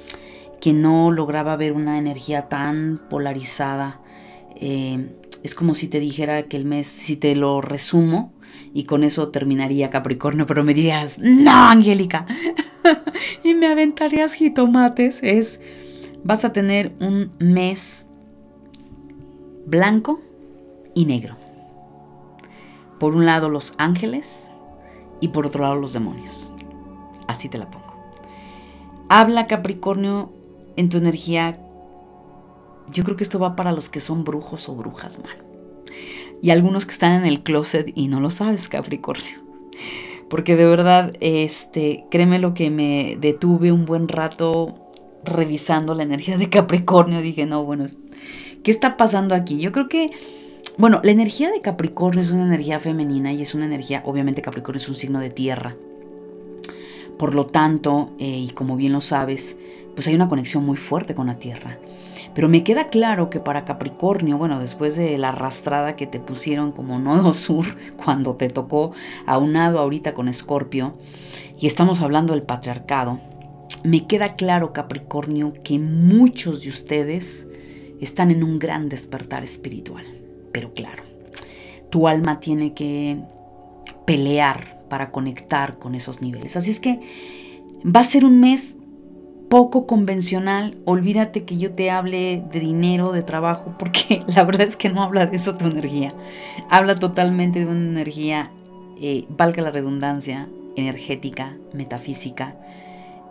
[0.61, 4.01] que no lograba ver una energía tan polarizada.
[4.57, 8.33] Eh, es como si te dijera que el mes, si te lo resumo,
[8.75, 12.27] y con eso terminaría Capricornio, pero me dirías, no, Angélica,
[13.45, 15.61] y me aventarías jitomates, es,
[16.25, 18.07] vas a tener un mes
[19.67, 20.21] blanco
[20.95, 21.37] y negro.
[22.99, 24.51] Por un lado los ángeles
[25.21, 26.53] y por otro lado los demonios.
[27.27, 27.95] Así te la pongo.
[29.09, 30.33] Habla Capricornio
[30.77, 31.59] en tu energía.
[32.91, 35.49] Yo creo que esto va para los que son brujos o brujas, mano
[36.42, 39.37] y algunos que están en el closet y no lo sabes, Capricornio.
[40.29, 44.88] Porque de verdad, este, créeme lo que me detuve un buen rato
[45.24, 47.20] revisando la energía de Capricornio.
[47.20, 47.85] Dije, no, bueno,
[48.62, 49.59] ¿qué está pasando aquí?
[49.59, 50.11] Yo creo que,
[50.77, 54.81] bueno, la energía de Capricornio es una energía femenina y es una energía, obviamente Capricornio
[54.81, 55.77] es un signo de tierra.
[57.18, 59.57] Por lo tanto, eh, y como bien lo sabes,
[59.94, 61.79] pues hay una conexión muy fuerte con la tierra.
[62.35, 66.73] Pero me queda claro que para Capricornio, bueno, después de la arrastrada que te pusieron
[66.73, 67.67] como nodo sur
[68.05, 68.93] cuando te tocó
[69.27, 70.97] aunado ahorita con Escorpio,
[71.59, 73.19] y estamos hablando del patriarcado,
[73.83, 77.49] me queda claro Capricornio que muchos de ustedes
[78.01, 80.05] están en un gran despertar espiritual.
[80.53, 81.03] Pero claro,
[81.91, 83.19] tu alma tiene que
[84.07, 86.57] pelear para conectar con esos niveles.
[86.57, 87.01] Así es que
[87.85, 88.77] va a ser un mes
[89.49, 90.77] poco convencional.
[90.85, 95.03] Olvídate que yo te hable de dinero, de trabajo, porque la verdad es que no
[95.03, 96.15] habla de eso tu energía.
[96.71, 98.51] Habla totalmente de una energía,
[99.01, 102.57] eh, valga la redundancia, energética, metafísica,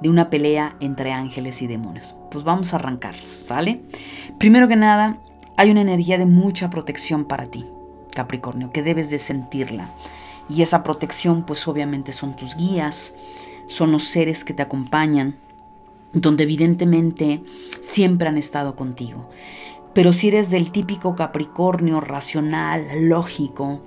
[0.01, 2.15] de una pelea entre ángeles y demonios.
[2.29, 3.81] Pues vamos a arrancarlos, ¿sale?
[4.37, 5.19] Primero que nada,
[5.55, 7.65] hay una energía de mucha protección para ti,
[8.13, 9.89] Capricornio, que debes de sentirla.
[10.49, 13.13] Y esa protección, pues obviamente son tus guías,
[13.67, 15.35] son los seres que te acompañan,
[16.21, 17.41] donde evidentemente
[17.81, 19.29] siempre han estado contigo.
[19.93, 23.81] Pero si eres del típico Capricornio racional, lógico,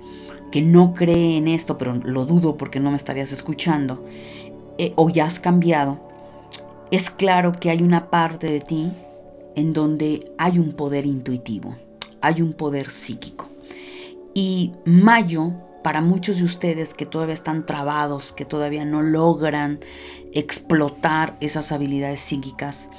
[0.51, 4.05] que no cree en esto, pero lo dudo porque no me estarías escuchando,
[4.77, 5.99] eh, o ya has cambiado,
[6.91, 8.91] es claro que hay una parte de ti
[9.55, 11.77] en donde hay un poder intuitivo,
[12.19, 13.47] hay un poder psíquico.
[14.33, 19.79] Y mayo, para muchos de ustedes que todavía están trabados, que todavía no logran
[20.33, 22.89] explotar esas habilidades psíquicas,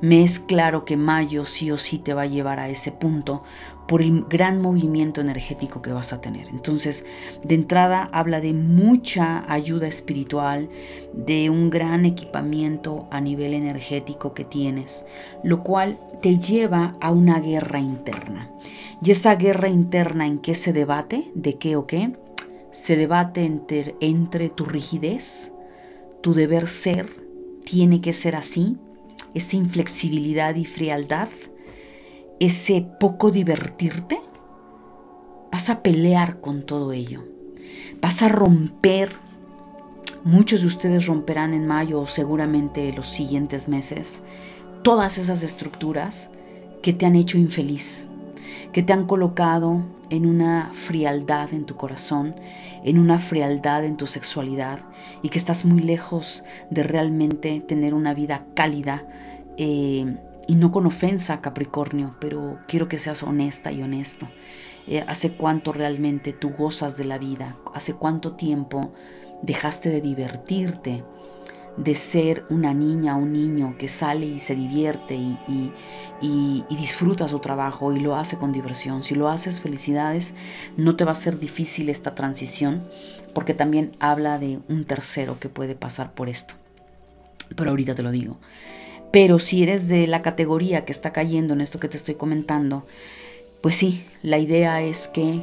[0.00, 3.42] me es claro que mayo sí o sí te va a llevar a ese punto
[3.88, 6.50] por el gran movimiento energético que vas a tener.
[6.50, 7.06] Entonces,
[7.42, 10.68] de entrada habla de mucha ayuda espiritual,
[11.14, 15.06] de un gran equipamiento a nivel energético que tienes,
[15.42, 18.50] lo cual te lleva a una guerra interna.
[19.02, 22.12] Y esa guerra interna en qué se debate, de qué o qué,
[22.70, 25.54] se debate entre, entre tu rigidez,
[26.20, 27.08] tu deber ser,
[27.64, 28.76] tiene que ser así,
[29.34, 31.28] esa inflexibilidad y frialdad,
[32.40, 34.20] ese poco divertirte,
[35.52, 37.24] vas a pelear con todo ello.
[38.00, 39.10] Vas a romper,
[40.24, 44.22] muchos de ustedes romperán en mayo o seguramente los siguientes meses,
[44.82, 46.30] todas esas estructuras
[46.82, 48.06] que te han hecho infeliz,
[48.72, 52.34] que te han colocado en una frialdad en tu corazón,
[52.84, 54.80] en una frialdad en tu sexualidad
[55.22, 59.06] y que estás muy lejos de realmente tener una vida cálida
[59.56, 60.16] eh,
[60.46, 64.28] y no con ofensa, Capricornio, pero quiero que seas honesta y honesto.
[64.86, 67.58] Eh, ¿Hace cuánto realmente tú gozas de la vida?
[67.74, 68.94] ¿Hace cuánto tiempo
[69.42, 71.04] dejaste de divertirte?
[71.78, 75.72] De ser una niña o un niño que sale y se divierte y,
[76.68, 79.02] disfruta su trabajo y lo hace con diversión.
[79.02, 80.34] Si lo haces, felicidades,
[80.76, 82.82] no te va a ser difícil esta transición
[83.34, 86.54] porque también habla de un tercero que puede pasar por esto.
[87.54, 88.38] Pero ahorita te lo digo.
[89.12, 92.84] Pero si eres de la categoría que está cayendo en esto que te estoy comentando,
[93.62, 95.42] pues sí, la idea es que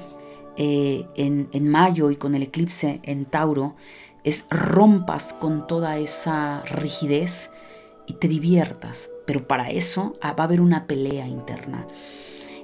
[0.57, 3.75] eh, en, en mayo y con el eclipse en Tauro,
[4.25, 7.51] es rompas con toda esa rigidez
[8.07, 9.11] y te diviertas.
[9.25, 11.87] Pero para eso ah, va a haber una pelea interna.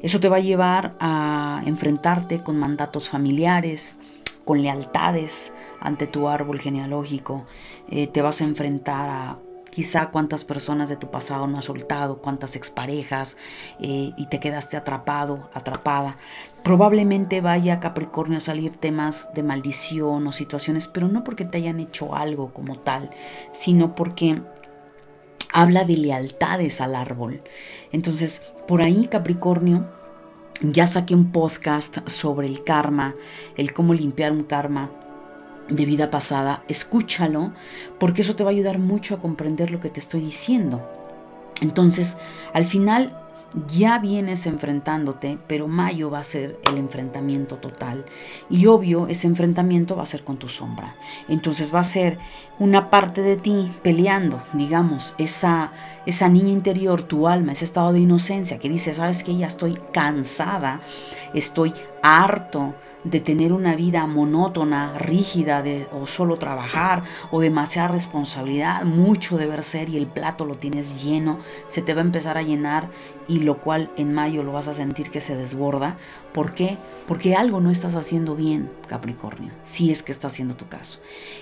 [0.02, 4.00] Eso te va a llevar a enfrentarte con mandatos familiares,
[4.44, 7.46] con lealtades ante tu árbol genealógico.
[7.88, 9.38] Eh, te vas a enfrentar a
[9.72, 13.38] quizá cuántas personas de tu pasado no has soltado, cuántas exparejas
[13.80, 16.18] eh, y te quedaste atrapado, atrapada.
[16.62, 21.80] Probablemente vaya Capricornio a salir temas de maldición o situaciones, pero no porque te hayan
[21.80, 23.10] hecho algo como tal,
[23.52, 24.42] sino porque
[25.52, 27.42] habla de lealtades al árbol.
[27.92, 29.90] Entonces, por ahí Capricornio,
[30.62, 33.16] ya saqué un podcast sobre el karma,
[33.58, 34.92] el cómo limpiar un karma
[35.72, 36.64] de vida pasada.
[36.68, 37.54] Escúchalo,
[38.00, 40.82] porque eso te va a ayudar mucho a comprender lo que te estoy diciendo.
[41.62, 42.18] Entonces,
[42.54, 43.18] al final
[43.68, 48.06] ya vienes enfrentándote, pero mayo va a ser el enfrentamiento total.
[48.50, 50.96] Y obvio, ese enfrentamiento va a ser con tu sombra.
[51.28, 52.18] Entonces va a ser
[52.60, 55.74] una parte de ti peleando, digamos, esa,
[56.06, 59.78] esa niña interior, tu alma, ese estado de inocencia que dice, sabes que ya estoy
[59.92, 60.80] cansada,
[61.34, 62.74] estoy harto
[63.04, 69.64] de tener una vida monótona, rígida, de, o solo trabajar, o demasiada responsabilidad, mucho deber
[69.64, 72.90] ser y el plato lo tienes lleno, se te va a empezar a llenar
[73.28, 75.98] y lo cual en mayo lo vas a sentir que se desborda.
[76.34, 76.78] ¿Por qué?
[77.08, 81.00] Porque algo no estás haciendo bien, Capricornio, si es que está haciendo tu caso.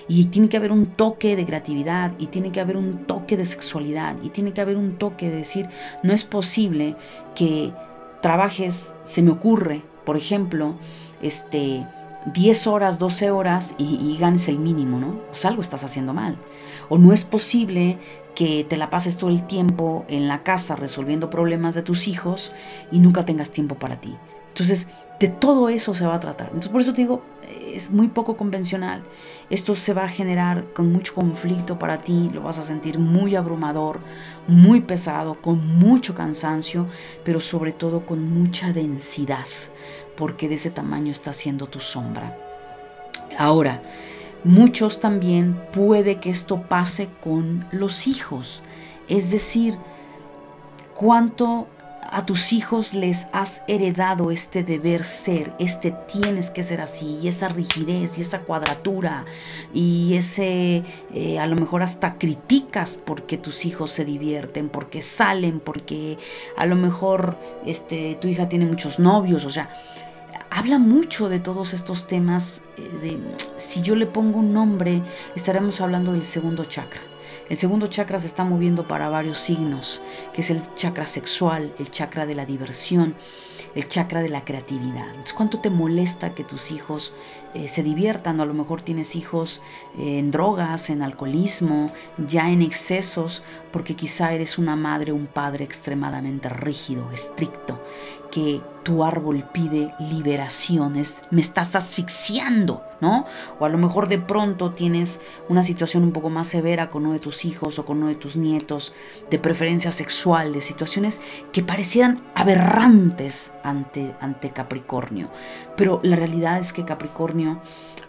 [0.08, 3.44] Y tiene que haber un toque de creatividad, y tiene que haber un toque de
[3.44, 5.68] sexualidad, y tiene que haber un toque de decir,
[6.02, 6.96] no es posible
[7.34, 7.72] que
[8.20, 10.76] trabajes, se me ocurre, por ejemplo,
[11.22, 11.86] este,
[12.26, 15.20] 10 horas, 12 horas y, ganes el mínimo, ¿no?
[15.32, 16.36] Sea, algo estás haciendo mal.
[16.88, 17.98] O no es posible
[18.34, 22.52] que te la pases todo el tiempo en la casa resolviendo problemas de tus hijos
[22.92, 24.16] y nunca tengas tiempo para ti.
[24.48, 26.48] Entonces, de todo eso se va a tratar.
[26.48, 27.22] Entonces, por eso te digo,
[27.74, 29.02] es muy poco convencional.
[29.48, 33.36] Esto se va a generar con mucho conflicto para ti, lo vas a sentir muy
[33.36, 34.00] abrumador,
[34.46, 36.86] muy pesado, con mucho cansancio,
[37.24, 39.46] pero sobre todo con mucha densidad
[40.20, 42.36] porque de ese tamaño está siendo tu sombra.
[43.38, 43.82] Ahora,
[44.44, 48.62] muchos también puede que esto pase con los hijos,
[49.08, 49.78] es decir,
[50.94, 51.68] cuánto
[52.02, 57.28] a tus hijos les has heredado este deber ser, este tienes que ser así, y
[57.28, 59.24] esa rigidez y esa cuadratura,
[59.72, 65.60] y ese, eh, a lo mejor hasta criticas porque tus hijos se divierten, porque salen,
[65.60, 66.18] porque
[66.58, 69.70] a lo mejor este, tu hija tiene muchos novios, o sea,
[70.50, 72.64] habla mucho de todos estos temas.
[72.76, 75.02] Eh, de, si yo le pongo un nombre,
[75.34, 77.00] estaremos hablando del segundo chakra.
[77.48, 81.90] El segundo chakra se está moviendo para varios signos, que es el chakra sexual, el
[81.90, 83.14] chakra de la diversión,
[83.74, 85.14] el chakra de la creatividad.
[85.36, 87.12] ¿Cuánto te molesta que tus hijos
[87.54, 88.38] eh, se diviertan?
[88.38, 89.62] O a lo mejor tienes hijos
[89.98, 93.42] eh, en drogas, en alcoholismo, ya en excesos,
[93.72, 97.82] porque quizá eres una madre un padre extremadamente rígido, estricto,
[98.30, 103.26] que tu árbol pide liberaciones, me estás asfixiando, ¿no?
[103.58, 107.12] O a lo mejor de pronto tienes una situación un poco más severa con uno
[107.12, 108.94] de tus hijos o con uno de tus nietos,
[109.30, 111.20] de preferencia sexual, de situaciones
[111.52, 115.30] que parecieran aberrantes ante, ante Capricornio.
[115.76, 117.39] Pero la realidad es que Capricornio,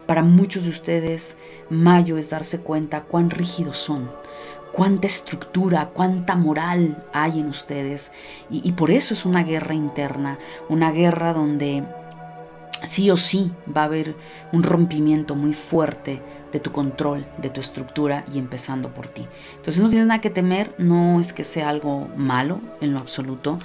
[0.05, 1.38] para muchos de ustedes,
[1.69, 4.11] mayo es darse cuenta cuán rígidos son,
[4.71, 8.11] cuánta estructura, cuánta moral hay en ustedes.
[8.49, 10.38] Y, por eso es una guerra interna,
[10.69, 11.86] una guerra donde
[12.84, 14.15] sí o sí va a haber
[14.51, 16.21] un rompimiento muy fuerte
[16.51, 19.25] de tu control, de tu estructura y empezando por ti.
[19.55, 23.59] Entonces no tienes nada que temer, no es que sea algo malo en lo absoluto,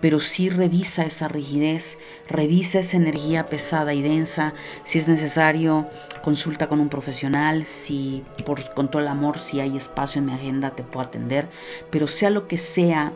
[0.00, 1.98] pero sí revisa esa rigidez,
[2.28, 4.54] revisa esa energía pesada y densa,
[4.84, 5.86] si es necesario
[6.22, 10.32] consulta con un profesional, si por, con todo el amor, si hay espacio en mi
[10.32, 11.48] agenda te puedo atender,
[11.90, 13.12] pero sea lo que sea,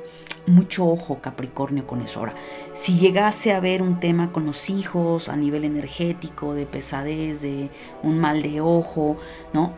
[0.47, 2.21] mucho ojo Capricornio con eso.
[2.21, 2.35] Ahora,
[2.75, 7.71] si llegase a haber un tema con los hijos a nivel energético, de pesadez, de
[8.03, 9.17] un mal de ojo,
[9.53, 9.73] ¿no?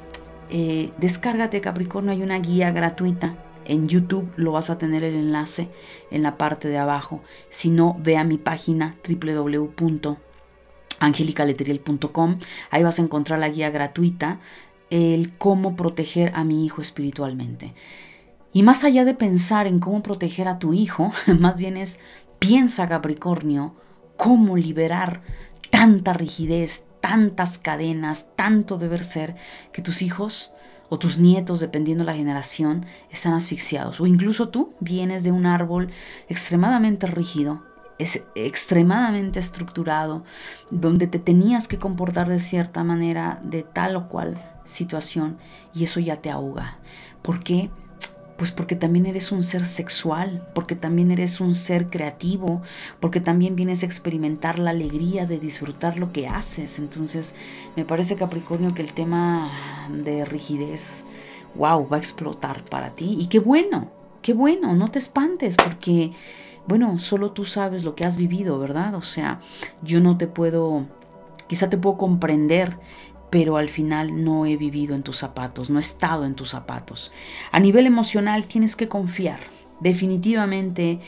[0.50, 3.36] Eh, descárgate Capricornio, hay una guía gratuita.
[3.64, 5.68] En YouTube lo vas a tener el enlace
[6.12, 7.22] en la parte de abajo.
[7.48, 8.94] Si no, ve a mi página
[11.00, 12.38] www.angelicaleteriel.com.
[12.70, 14.40] Ahí vas a encontrar la guía gratuita,
[14.90, 17.74] el cómo proteger a mi hijo espiritualmente.
[18.52, 21.98] Y más allá de pensar en cómo proteger a tu hijo, más bien es
[22.38, 23.74] piensa Capricornio,
[24.16, 25.22] cómo liberar
[25.70, 29.36] tanta rigidez, tantas cadenas, tanto deber ser,
[29.72, 30.52] que tus hijos
[30.88, 34.00] o tus nietos, dependiendo la generación, están asfixiados.
[34.00, 35.90] O incluso tú vienes de un árbol
[36.28, 37.62] extremadamente rígido,
[37.98, 40.24] es extremadamente estructurado,
[40.70, 45.38] donde te tenías que comportar de cierta manera, de tal o cual situación,
[45.74, 46.78] y eso ya te ahoga.
[47.22, 47.70] ¿Por qué?
[48.36, 52.60] Pues porque también eres un ser sexual, porque también eres un ser creativo,
[53.00, 56.78] porque también vienes a experimentar la alegría de disfrutar lo que haces.
[56.78, 57.34] Entonces,
[57.76, 59.50] me parece Capricornio que el tema
[59.90, 61.04] de rigidez,
[61.54, 63.16] wow, va a explotar para ti.
[63.18, 63.90] Y qué bueno,
[64.20, 66.12] qué bueno, no te espantes, porque,
[66.66, 68.94] bueno, solo tú sabes lo que has vivido, ¿verdad?
[68.94, 69.40] O sea,
[69.82, 70.86] yo no te puedo,
[71.46, 72.78] quizá te puedo comprender,
[73.30, 77.12] pero al final no he vivido en tus zapatos, no he estado en tus zapatos.
[77.52, 79.40] A nivel emocional tienes que confiar.
[79.80, 81.00] Definitivamente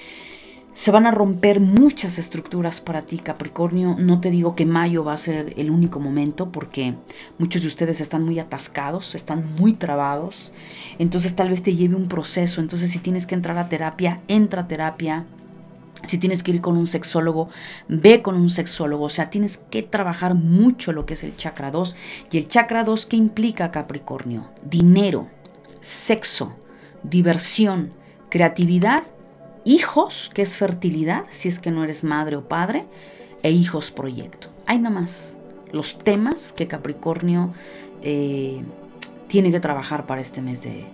[0.78, 3.96] se van a romper muchas estructuras para ti, Capricornio.
[3.98, 6.94] No te digo que mayo va a ser el único momento porque
[7.36, 10.52] muchos de ustedes están muy atascados, están muy trabados.
[11.00, 12.60] Entonces tal vez te lleve un proceso.
[12.60, 15.26] Entonces si tienes que entrar a terapia, entra a terapia
[16.02, 17.48] si tienes que ir con un sexólogo,
[17.88, 19.04] ve con un sexólogo.
[19.04, 21.96] O sea, tienes que trabajar mucho lo que es el chakra 2.
[22.30, 24.48] Y el chakra 2, ¿qué implica Capricornio?
[24.62, 25.28] Dinero,
[25.80, 26.54] sexo,
[27.02, 27.92] diversión,
[28.28, 29.02] creatividad,
[29.64, 32.86] hijos, que es fertilidad, si es que no eres madre o padre,
[33.42, 34.48] e hijos proyecto.
[34.66, 35.36] Hay nada más
[35.72, 37.52] los temas que Capricornio
[38.02, 38.62] eh,
[39.26, 40.84] tiene que trabajar para este mes de,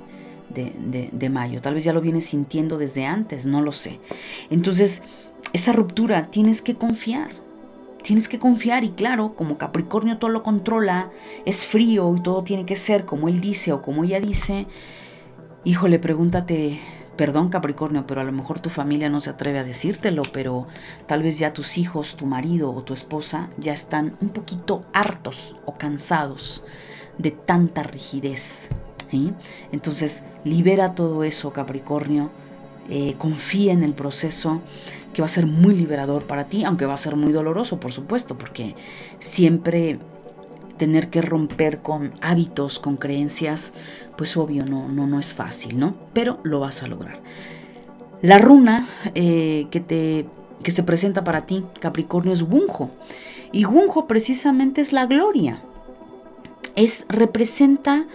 [0.55, 1.61] de, mayo.
[1.61, 4.00] Tal vez ya lo vienes sintiendo desde antes, no lo sé.
[4.50, 5.02] Entonces,
[5.52, 7.30] esa ruptura tienes que confiar.
[8.02, 11.11] Tienes que confiar y claro, como Capricornio todo lo controla,
[11.46, 14.66] es frío y todo tiene que ser como él dice o como ella dice,
[15.64, 16.78] híjole, pregúntate,
[17.16, 20.66] perdón Capricornio, pero a lo mejor tu familia no se atreve a decírtelo, pero
[21.07, 25.57] tal vez ya tus hijos, tu marido o tu esposa ya están un poquito hartos
[25.64, 26.62] o cansados
[27.16, 28.68] de tanta rigidez,
[29.72, 32.30] entonces, libera todo eso, Capricornio.
[32.90, 34.60] Eh, confía en el proceso
[35.14, 37.92] que va a ser muy liberador para ti, aunque va a ser muy doloroso, por
[37.92, 38.74] supuesto, porque
[39.18, 39.98] siempre
[40.76, 43.72] tener que romper con hábitos, con creencias,
[44.18, 45.94] pues obvio, no, no, no es fácil, ¿no?
[46.12, 47.20] Pero lo vas a lograr.
[48.20, 50.26] La runa eh, que, te,
[50.62, 52.90] que se presenta para ti, Capricornio, es Gunjo.
[53.52, 55.62] Y Gunjo precisamente es la gloria.
[56.74, 58.06] Es, representa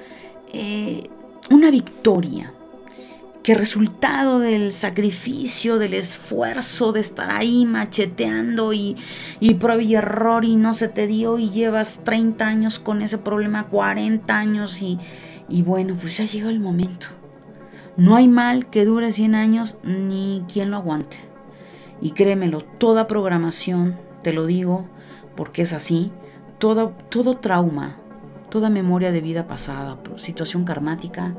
[0.54, 1.10] eh,
[1.50, 2.54] una victoria
[3.44, 8.98] que resultado del sacrificio, del esfuerzo de estar ahí macheteando y,
[9.40, 13.18] y prueba y error y no se te dio y llevas 30 años con ese
[13.18, 15.00] problema, 40 años y,
[15.48, 17.08] y bueno, pues ya llegó el momento.
[17.98, 21.18] No hay mal que dure 100 años ni quien lo aguante.
[22.02, 24.88] Y créemelo, toda programación, te lo digo,
[25.36, 26.12] porque es así,
[26.60, 27.99] todo, todo trauma,
[28.50, 31.36] toda memoria de vida pasada, situación karmática,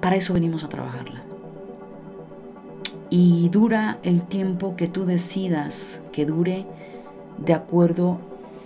[0.00, 1.22] para eso venimos a trabajarla.
[3.10, 6.66] Y dura el tiempo que tú decidas que dure
[7.38, 8.20] de acuerdo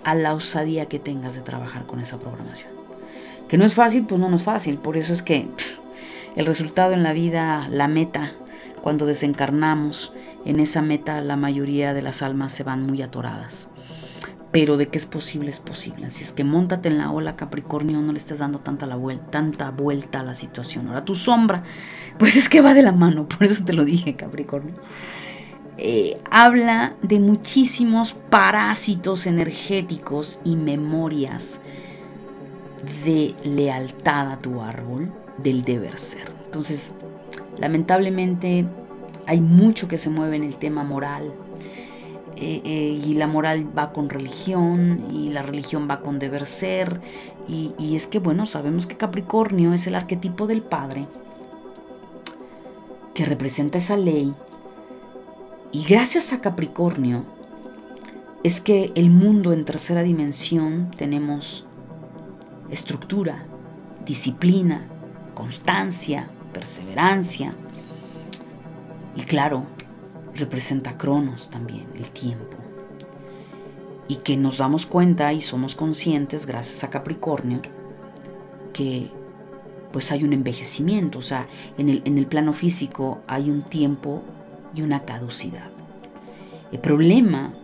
[0.04, 2.70] a la osadía que tengas de trabajar con esa programación.
[3.48, 4.78] Que no es fácil, pues no, es fácil.
[4.78, 5.48] Por eso es que
[6.36, 8.32] el resultado en la vida, la meta,
[8.82, 10.12] cuando desencarnamos,
[10.44, 13.68] en esa meta la mayoría de las almas se van muy atoradas
[14.56, 16.06] pero de que es posible, es posible.
[16.06, 19.30] Así es que montate en la ola, Capricornio, no le estés dando tanta, la vuelta,
[19.30, 20.88] tanta vuelta a la situación.
[20.88, 21.62] Ahora tu sombra,
[22.18, 24.74] pues es que va de la mano, por eso te lo dije, Capricornio.
[25.76, 31.60] Eh, habla de muchísimos parásitos energéticos y memorias
[33.04, 36.32] de lealtad a tu árbol, del deber ser.
[36.46, 36.94] Entonces,
[37.58, 38.64] lamentablemente
[39.26, 41.30] hay mucho que se mueve en el tema moral,
[42.36, 47.00] eh, eh, y la moral va con religión y la religión va con deber ser.
[47.48, 51.06] Y, y es que bueno, sabemos que Capricornio es el arquetipo del padre
[53.14, 54.34] que representa esa ley.
[55.72, 57.24] Y gracias a Capricornio
[58.44, 61.66] es que el mundo en tercera dimensión tenemos
[62.70, 63.46] estructura,
[64.04, 64.86] disciplina,
[65.34, 67.54] constancia, perseverancia.
[69.16, 69.66] Y claro,
[70.36, 72.56] representa Cronos también, el tiempo.
[74.08, 77.60] Y que nos damos cuenta y somos conscientes, gracias a Capricornio,
[78.72, 79.10] que
[79.92, 81.46] pues hay un envejecimiento, o sea,
[81.78, 84.22] en el, en el plano físico hay un tiempo
[84.74, 85.70] y una caducidad.
[86.70, 87.54] El problema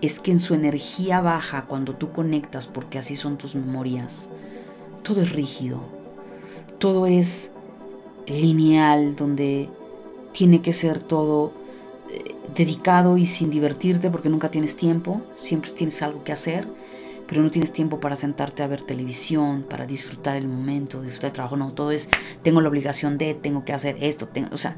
[0.00, 4.30] es que en su energía baja, cuando tú conectas, porque así son tus memorias,
[5.02, 5.80] todo es rígido,
[6.78, 7.50] todo es
[8.26, 9.68] lineal, donde
[10.32, 11.52] tiene que ser todo
[12.54, 16.68] dedicado y sin divertirte porque nunca tienes tiempo, siempre tienes algo que hacer,
[17.26, 21.32] pero no tienes tiempo para sentarte a ver televisión, para disfrutar el momento, disfrutar el
[21.32, 22.08] trabajo, no, todo es,
[22.42, 24.76] tengo la obligación de, tengo que hacer esto, tengo, o sea,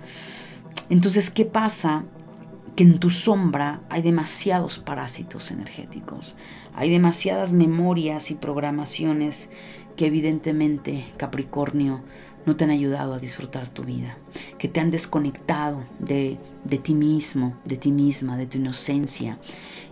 [0.89, 2.05] entonces, ¿qué pasa?
[2.77, 6.37] Que en tu sombra hay demasiados parásitos energéticos,
[6.75, 9.49] hay demasiadas memorias y programaciones
[9.97, 12.03] que evidentemente Capricornio
[12.47, 14.17] no te han ayudado a disfrutar tu vida,
[14.57, 19.39] que te han desconectado de, de ti mismo, de ti misma, de tu inocencia.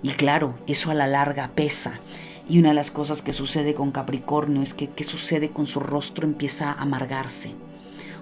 [0.03, 1.99] Y claro, eso a la larga pesa.
[2.49, 5.81] Y una de las cosas que sucede con Capricornio es que qué sucede con su
[5.81, 7.55] rostro empieza a amargarse.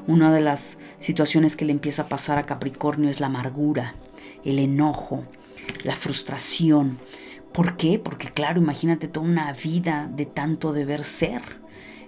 [0.07, 3.95] Una de las situaciones que le empieza a pasar a Capricornio es la amargura,
[4.45, 5.25] el enojo,
[5.85, 6.99] la frustración.
[7.53, 7.99] ¿Por qué?
[7.99, 11.62] Porque claro, imagínate toda una vida de tanto deber ser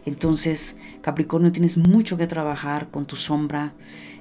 [0.07, 3.73] entonces, Capricornio, tienes mucho que trabajar con tu sombra,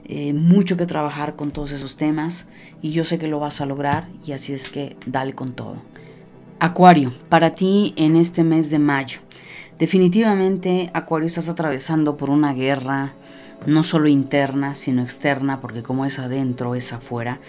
[0.05, 2.47] eh, mucho que trabajar con todos esos temas
[2.81, 5.77] y yo sé que lo vas a lograr y así es que dale con todo.
[6.59, 9.19] Acuario, para ti en este mes de mayo.
[9.77, 13.13] Definitivamente, Acuario, estás atravesando por una guerra,
[13.65, 17.39] no solo interna, sino externa, porque como es adentro, es afuera.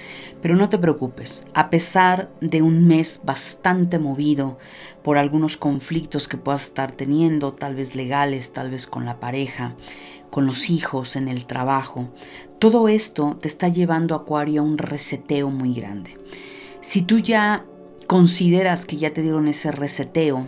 [0.42, 4.58] Pero no te preocupes, a pesar de un mes bastante movido
[5.02, 9.74] por algunos conflictos que puedas estar teniendo, tal vez legales, tal vez con la pareja,
[10.30, 12.08] con los hijos, en el trabajo,
[12.58, 16.18] todo esto te está llevando, Acuario, a un reseteo muy grande.
[16.80, 17.64] Si tú ya
[18.06, 20.46] consideras que ya te dieron ese reseteo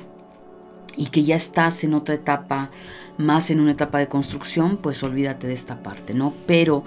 [0.96, 2.70] y que ya estás en otra etapa,
[3.18, 6.34] más en una etapa de construcción, pues olvídate de esta parte, ¿no?
[6.46, 6.84] Pero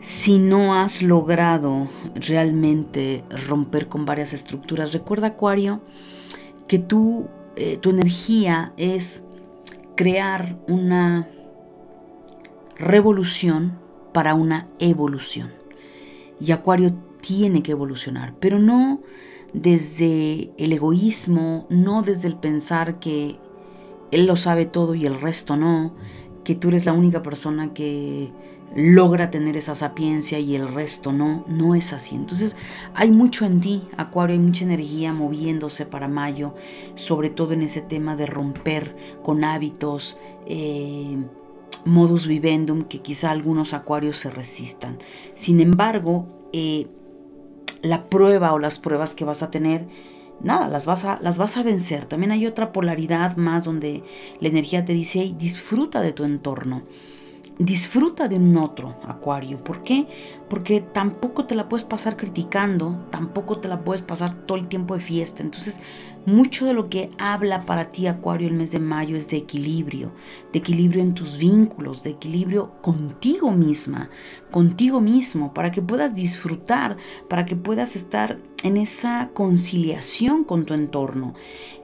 [0.00, 5.80] si no has logrado realmente romper con varias estructuras, recuerda Acuario
[6.68, 9.24] que tú, eh, tu energía es
[9.96, 11.28] crear una
[12.76, 13.78] revolución
[14.12, 15.52] para una evolución.
[16.40, 19.00] Y Acuario tiene que evolucionar, pero no
[19.54, 23.38] desde el egoísmo, no desde el pensar que
[24.10, 25.94] él lo sabe todo y el resto no,
[26.44, 28.32] que tú eres la única persona que
[28.74, 32.16] logra tener esa sapiencia y el resto no, no es así.
[32.16, 32.56] Entonces
[32.94, 36.54] hay mucho en ti, Acuario, hay mucha energía moviéndose para mayo,
[36.94, 41.16] sobre todo en ese tema de romper con hábitos, eh,
[41.84, 44.98] modus vivendum, que quizá algunos Acuarios se resistan.
[45.34, 46.88] Sin embargo, eh,
[47.82, 49.86] la prueba o las pruebas que vas a tener
[50.40, 52.06] nada, las vas a, las vas a vencer.
[52.06, 54.02] También hay otra polaridad más donde
[54.40, 56.82] la energía te dice, disfruta de tu entorno.
[57.58, 59.62] Disfruta de un otro, Acuario.
[59.62, 60.06] ¿Por qué?
[60.48, 64.94] Porque tampoco te la puedes pasar criticando, tampoco te la puedes pasar todo el tiempo
[64.94, 65.42] de fiesta.
[65.42, 65.80] Entonces,
[66.26, 70.12] mucho de lo que habla para ti, Acuario, el mes de mayo es de equilibrio,
[70.52, 74.10] de equilibrio en tus vínculos, de equilibrio contigo misma,
[74.50, 76.96] contigo mismo, para que puedas disfrutar,
[77.28, 81.34] para que puedas estar en esa conciliación con tu entorno.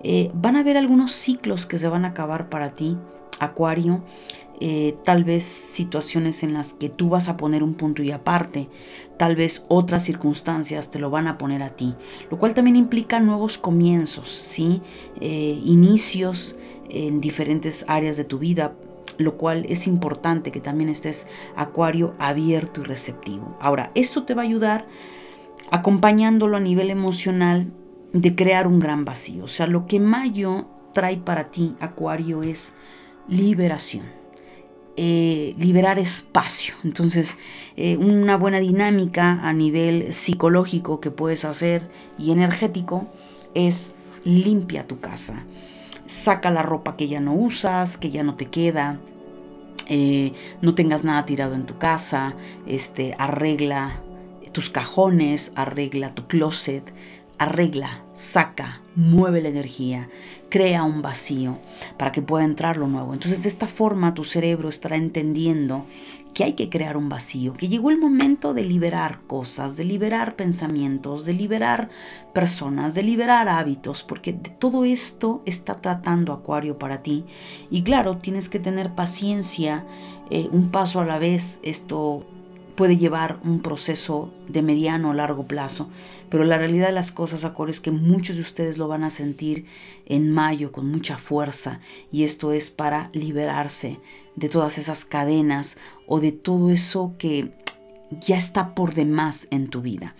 [0.02, 2.96] Eh, van a haber algunos ciclos que se van a acabar para ti,
[3.38, 4.02] Acuario.
[4.62, 8.68] Eh, tal vez situaciones en las que tú vas a poner un punto y aparte,
[9.16, 11.94] tal vez otras circunstancias te lo van a poner a ti,
[12.30, 14.82] lo cual también implica nuevos comienzos, ¿sí?
[15.18, 16.56] Eh, inicios
[16.90, 18.74] en diferentes áreas de tu vida,
[19.16, 23.56] lo cual es importante que también estés acuario abierto y receptivo.
[23.62, 24.84] Ahora, esto te va a ayudar
[25.70, 27.72] acompañándolo a nivel emocional
[28.12, 29.44] de crear un gran vacío.
[29.44, 32.74] O sea, lo que Mayo trae para ti, acuario, es
[33.26, 34.19] liberación
[34.96, 36.74] eh, liberar espacio.
[36.84, 37.36] Entonces,
[37.76, 41.88] eh, una buena dinámica a nivel psicológico que puedes hacer
[42.18, 43.08] y energético
[43.54, 45.44] es limpia tu casa.
[46.06, 48.98] Saca la ropa que ya no usas, que ya no te queda.
[49.88, 52.34] Eh, no tengas nada tirado en tu casa.
[52.66, 54.02] Este, arregla
[54.52, 56.92] tus cajones, arregla tu closet,
[57.38, 60.08] arregla, saca, mueve la energía,
[60.48, 61.58] crea un vacío
[61.96, 63.14] para que pueda entrar lo nuevo.
[63.14, 65.86] Entonces de esta forma tu cerebro estará entendiendo
[66.34, 70.36] que hay que crear un vacío, que llegó el momento de liberar cosas, de liberar
[70.36, 71.88] pensamientos, de liberar
[72.32, 77.24] personas, de liberar hábitos, porque de todo esto está tratando Acuario para ti.
[77.70, 79.84] Y claro, tienes que tener paciencia,
[80.30, 82.24] eh, un paso a la vez, esto
[82.80, 85.90] puede llevar un proceso de mediano o largo plazo,
[86.30, 89.10] pero la realidad de las cosas, Acuario, es que muchos de ustedes lo van a
[89.10, 89.66] sentir
[90.06, 94.00] en mayo con mucha fuerza y esto es para liberarse
[94.34, 95.76] de todas esas cadenas
[96.06, 97.52] o de todo eso que
[98.12, 100.14] ya está por demás en tu vida.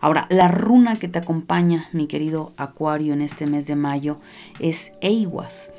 [0.00, 4.20] Ahora, la runa que te acompaña, mi querido Acuario, en este mes de mayo
[4.60, 5.72] es Eiguas.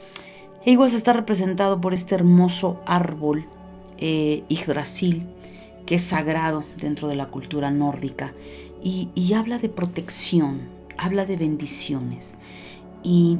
[0.66, 3.48] Eiguas está representado por este hermoso árbol
[4.00, 5.30] eh, Yggdrasil
[5.86, 8.34] que es sagrado dentro de la cultura nórdica
[8.84, 10.62] y, habla de protección,
[10.98, 12.38] habla de bendiciones.
[13.04, 13.40] Y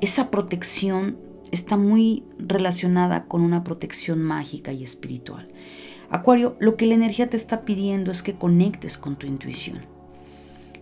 [0.00, 1.18] esa protección
[1.50, 5.48] está muy relacionada con una protección mágica y espiritual.
[6.10, 9.78] Acuario, lo que la energía te está pidiendo es que conectes con tu intuición,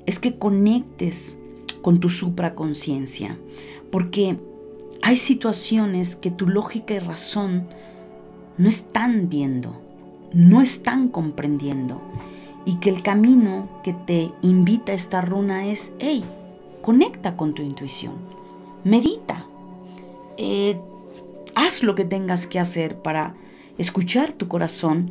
[0.07, 1.37] es que conectes
[1.83, 3.37] con tu supraconciencia,
[3.91, 4.39] porque
[5.03, 7.67] hay situaciones que tu lógica y razón
[8.57, 9.83] no están viendo,
[10.33, 12.01] no están comprendiendo
[12.65, 16.25] y que el camino que te invita a esta runa es, hey,
[16.83, 18.15] conecta con tu intuición,
[18.85, 19.47] medita,
[20.37, 20.79] eh,
[21.55, 23.35] haz lo que tengas que hacer para
[23.79, 25.11] escuchar tu corazón,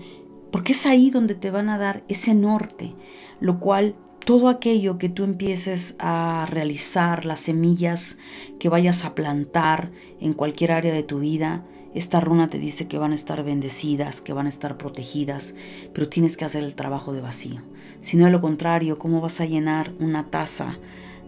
[0.51, 2.93] porque es ahí donde te van a dar ese norte,
[3.39, 3.95] lo cual
[4.25, 8.17] todo aquello que tú empieces a realizar, las semillas
[8.59, 11.63] que vayas a plantar en cualquier área de tu vida,
[11.95, 15.55] esta runa te dice que van a estar bendecidas, que van a estar protegidas,
[15.93, 17.61] pero tienes que hacer el trabajo de vacío.
[18.01, 20.77] Si no de lo contrario, ¿cómo vas a llenar una taza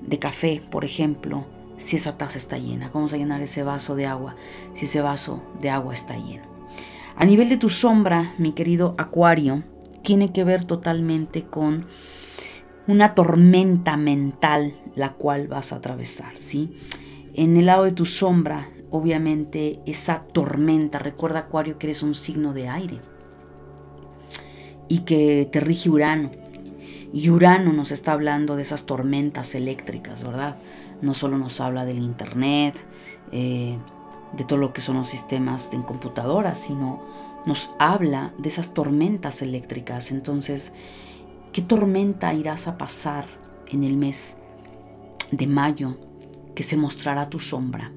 [0.05, 1.45] de café, por ejemplo,
[1.77, 2.91] si esa taza está llena?
[2.91, 4.35] ¿Cómo vas a llenar ese vaso de agua
[4.73, 6.43] si ese vaso de agua está lleno?
[7.15, 9.63] A nivel de tu sombra, mi querido Acuario,
[10.03, 11.87] tiene que ver totalmente con
[12.87, 16.75] una tormenta mental la cual vas a atravesar, ¿sí?
[17.33, 20.99] En el lado de tu sombra obviamente esa tormenta.
[20.99, 22.99] Recuerda Acuario que eres un signo de aire
[24.87, 26.31] y que te rige Urano.
[27.13, 30.57] Y Urano nos está hablando de esas tormentas eléctricas, ¿verdad?
[31.01, 32.75] No solo nos habla del Internet,
[33.31, 33.77] eh,
[34.35, 37.01] de todo lo que son los sistemas en computadoras, sino
[37.45, 40.11] nos habla de esas tormentas eléctricas.
[40.11, 40.73] Entonces,
[41.53, 43.25] ¿qué tormenta irás a pasar
[43.69, 44.35] en el mes
[45.31, 45.97] de mayo
[46.55, 47.91] que se mostrará tu sombra?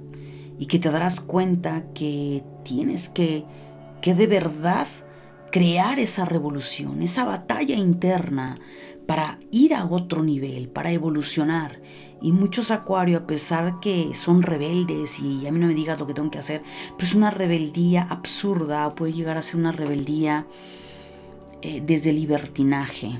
[0.60, 3.44] Y que te darás cuenta que tienes que,
[4.02, 4.86] que de verdad
[5.50, 8.60] crear esa revolución, esa batalla interna
[9.06, 11.80] para ir a otro nivel, para evolucionar.
[12.20, 16.06] Y muchos acuarios, a pesar que son rebeldes y a mí no me digas lo
[16.06, 16.62] que tengo que hacer,
[16.98, 20.46] pero es una rebeldía absurda, puede llegar a ser una rebeldía
[21.62, 23.18] eh, desde libertinaje,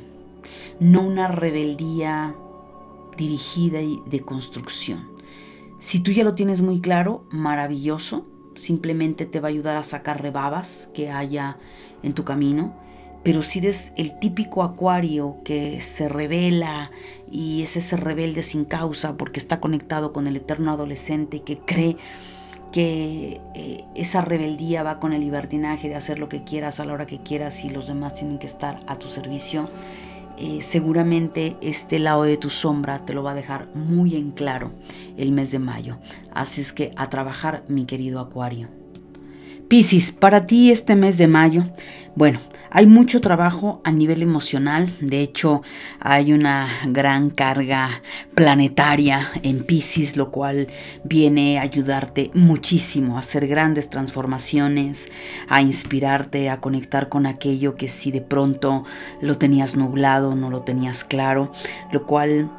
[0.79, 2.37] no una rebeldía
[3.17, 5.20] dirigida y de construcción.
[5.81, 8.27] Si tú ya lo tienes muy claro, maravilloso.
[8.55, 11.57] Simplemente te va a ayudar a sacar rebabas que haya
[12.03, 12.77] en tu camino.
[13.23, 16.91] Pero si eres el típico acuario que se revela
[17.31, 21.97] y es ese rebelde sin causa porque está conectado con el eterno adolescente que cree
[22.73, 26.93] que eh, esa rebeldía va con el libertinaje de hacer lo que quieras a la
[26.93, 29.69] hora que quieras y los demás tienen que estar a tu servicio,
[30.41, 34.73] eh, seguramente este lado de tu sombra te lo va a dejar muy en claro
[35.19, 35.99] el mes de mayo.
[36.33, 38.69] Así es que a trabajar, mi querido Acuario.
[39.69, 41.65] Piscis, para ti este mes de mayo,
[42.17, 42.41] bueno,
[42.71, 45.63] hay mucho trabajo a nivel emocional, de hecho
[45.99, 48.03] hay una gran carga
[48.35, 50.69] planetaria en Pisces, lo cual
[51.03, 55.11] viene a ayudarte muchísimo a hacer grandes transformaciones,
[55.49, 58.85] a inspirarte, a conectar con aquello que si de pronto
[59.21, 61.51] lo tenías nublado, no lo tenías claro,
[61.93, 62.51] lo cual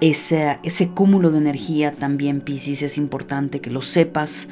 [0.00, 4.48] ese, ese cúmulo de energía también, Pisces, es importante que lo sepas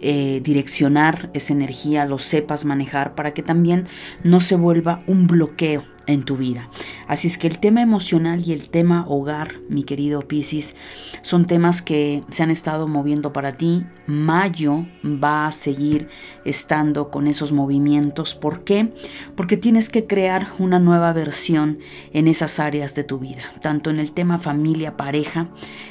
[0.00, 3.84] eh, direccionar esa energía, lo sepas manejar para que también
[4.24, 6.68] no se vuelva un bloqueo en tu vida.
[7.06, 10.74] Así es que el tema emocional y el tema hogar, mi querido Piscis,
[11.22, 13.84] son temas que se han estado moviendo para ti.
[14.06, 16.08] Mayo va a seguir
[16.44, 18.34] estando con esos movimientos.
[18.34, 18.92] ¿Por qué?
[19.36, 21.78] Porque tienes que crear una nueva versión
[22.12, 23.42] en esas áreas de tu vida.
[23.60, 25.48] Tanto en el tema familia, pareja,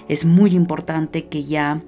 [0.08, 1.82] es muy importante que ya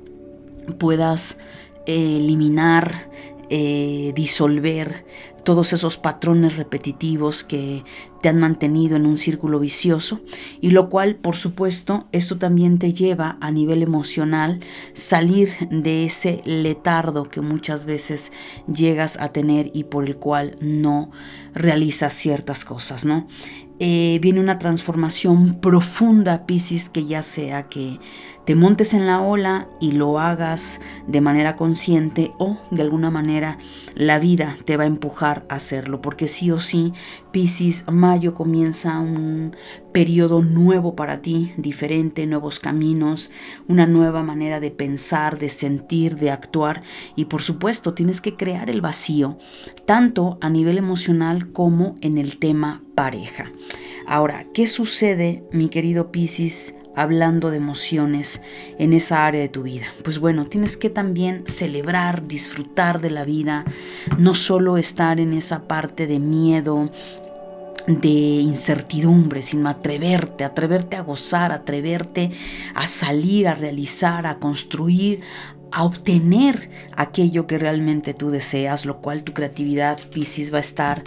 [0.77, 1.37] puedas
[1.85, 3.09] eliminar,
[3.49, 5.05] eh, disolver
[5.43, 7.83] todos esos patrones repetitivos que
[8.21, 10.21] te han mantenido en un círculo vicioso
[10.61, 14.59] y lo cual por supuesto esto también te lleva a nivel emocional
[14.93, 18.31] salir de ese letardo que muchas veces
[18.67, 21.11] llegas a tener y por el cual no
[21.53, 23.27] realizas ciertas cosas, ¿no?
[23.79, 27.99] Eh, viene una transformación profunda, Piscis, que ya sea que
[28.45, 33.57] te montes en la ola y lo hagas de manera consciente o de alguna manera
[33.95, 36.93] la vida te va a empujar a hacerlo, porque sí o sí,
[37.31, 39.55] Piscis, mayo comienza un
[39.91, 43.31] periodo nuevo para ti, diferente, nuevos caminos,
[43.67, 46.83] una nueva manera de pensar, de sentir, de actuar
[47.15, 49.37] y por supuesto tienes que crear el vacío,
[49.85, 53.51] tanto a nivel emocional como en el tema pareja.
[54.05, 56.75] Ahora, ¿qué sucede, mi querido Piscis?
[56.95, 58.41] Hablando de emociones
[58.77, 59.85] en esa área de tu vida.
[60.03, 63.65] Pues bueno, tienes que también celebrar, disfrutar de la vida,
[64.17, 66.89] no solo estar en esa parte de miedo,
[67.87, 72.31] de incertidumbre, sino atreverte, atreverte a gozar, atreverte
[72.75, 75.21] a salir, a realizar, a construir,
[75.71, 81.03] a obtener aquello que realmente tú deseas, lo cual tu creatividad, Piscis, va a estar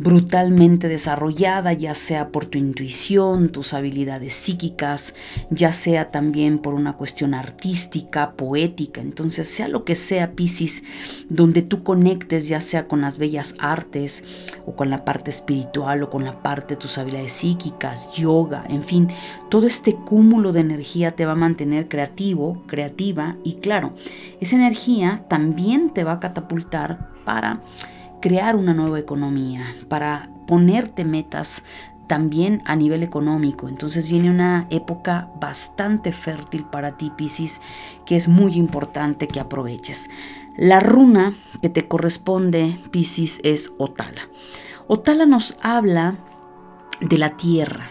[0.00, 5.14] brutalmente desarrollada, ya sea por tu intuición, tus habilidades psíquicas,
[5.50, 9.02] ya sea también por una cuestión artística, poética.
[9.02, 10.84] Entonces, sea lo que sea, Piscis,
[11.28, 14.24] donde tú conectes, ya sea con las bellas artes
[14.64, 18.82] o con la parte espiritual o con la parte de tus habilidades psíquicas, yoga, en
[18.82, 19.08] fin,
[19.50, 23.92] todo este cúmulo de energía te va a mantener creativo, creativa y claro,
[24.40, 27.60] esa energía también te va a catapultar para
[28.20, 31.62] crear una nueva economía, para ponerte metas
[32.06, 33.68] también a nivel económico.
[33.68, 37.60] Entonces viene una época bastante fértil para ti, Piscis,
[38.04, 40.10] que es muy importante que aproveches.
[40.56, 44.22] La runa que te corresponde, Piscis, es Otala.
[44.88, 46.16] Otala nos habla
[47.00, 47.88] de la tierra,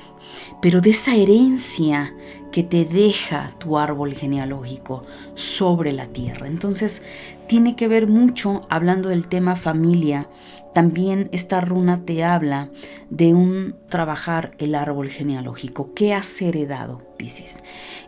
[0.61, 2.13] pero de esa herencia
[2.51, 6.47] que te deja tu árbol genealógico sobre la tierra.
[6.47, 7.01] Entonces,
[7.49, 10.29] tiene que ver mucho, hablando del tema familia,
[10.75, 12.69] también esta runa te habla
[13.09, 15.95] de un trabajar el árbol genealógico.
[15.95, 17.57] ¿Qué has heredado, Piscis?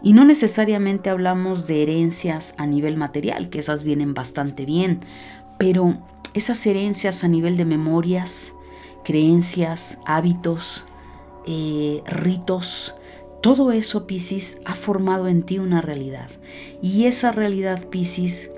[0.04, 5.00] Y no necesariamente hablamos de herencias a nivel material, que esas vienen bastante bien,
[5.58, 5.98] pero
[6.36, 8.54] esas herencias a nivel de memorias,
[9.04, 10.86] creencias, hábitos,
[11.48, 12.94] eh, ritos,
[13.42, 16.30] todo eso, Piscis, ha formado en ti una realidad.
[16.84, 18.52] Y esa realidad, Piscis,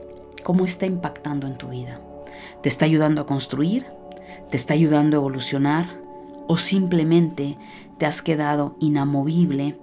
[0.44, 2.00] ¿cómo está impactando en tu vida?
[2.62, 3.86] ¿Te está ayudando a construir?
[4.50, 6.03] ¿Te está ayudando a evolucionar?
[6.48, 7.58] ¿O simplemente
[7.98, 9.78] te has quedado inamovible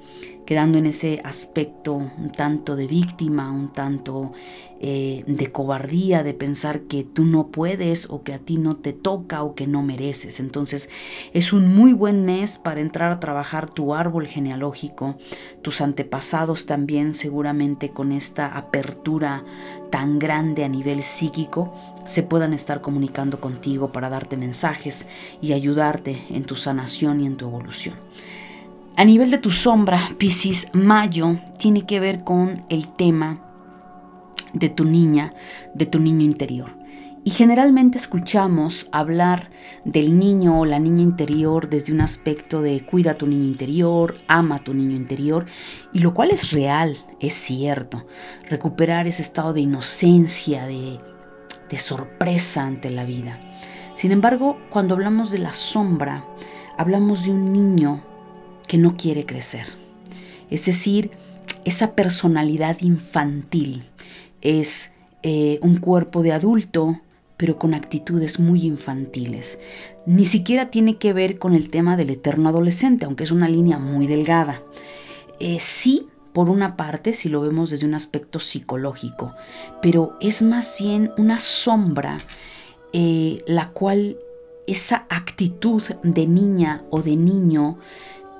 [0.51, 4.33] quedando en ese aspecto un tanto de víctima, un tanto
[4.81, 8.93] eh, de cobardía, de pensar que tú no puedes o que a ti no te
[8.93, 10.41] toca o que no mereces.
[10.41, 10.91] Entonces
[11.33, 15.15] es un muy buen mes para entrar a trabajar tu árbol genealógico,
[15.63, 19.45] tus antepasados también seguramente con esta apertura
[19.91, 21.73] tan grande a nivel psíquico
[22.11, 25.07] se puedan estar comunicando contigo para darte mensajes
[25.41, 27.95] y ayudarte en tu sanación y en tu evolución.
[28.97, 33.41] A nivel de tu sombra, Piscis, mayo tiene que ver con el tema
[34.53, 35.33] de tu niña,
[35.75, 36.71] de tu niño interior.
[37.23, 39.49] Y generalmente escuchamos hablar
[39.85, 44.17] del niño o la niña interior desde un aspecto de cuida a tu niño interior,
[44.27, 45.47] ama a tu niño interior,
[45.93, 48.05] y lo cual es real, es cierto.
[48.49, 50.99] Recuperar ese estado de inocencia, de,
[51.71, 53.39] de sorpresa ante la vida.
[53.95, 56.25] Sin embargo, cuando hablamos de la sombra,
[56.77, 58.03] hablamos de un niño
[58.67, 59.67] que no quiere crecer.
[60.51, 61.11] Es decir,
[61.65, 63.85] esa personalidad infantil
[64.41, 64.93] es
[65.23, 67.01] eh, un cuerpo de adulto,
[67.37, 69.59] pero con actitudes muy infantiles.
[70.07, 73.79] Ni siquiera tiene que ver con el tema del eterno adolescente, aunque es una línea
[73.79, 74.63] muy delgada.
[75.39, 79.35] Eh, sí, por una parte, si lo vemos desde un aspecto psicológico,
[79.83, 82.19] pero es más bien una sombra
[82.93, 84.19] eh, la cual
[84.67, 87.79] esa actitud de niña o de niño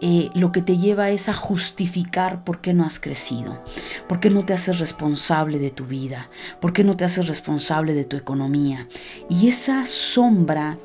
[0.03, 3.63] eh, lo que te lleva es a justificar por qué no has crecido,
[4.09, 6.31] por qué no te haces responsable de tu vida,
[6.61, 8.89] por qué no te haces responsable de tu economía.
[9.29, 10.79] Y esa sombra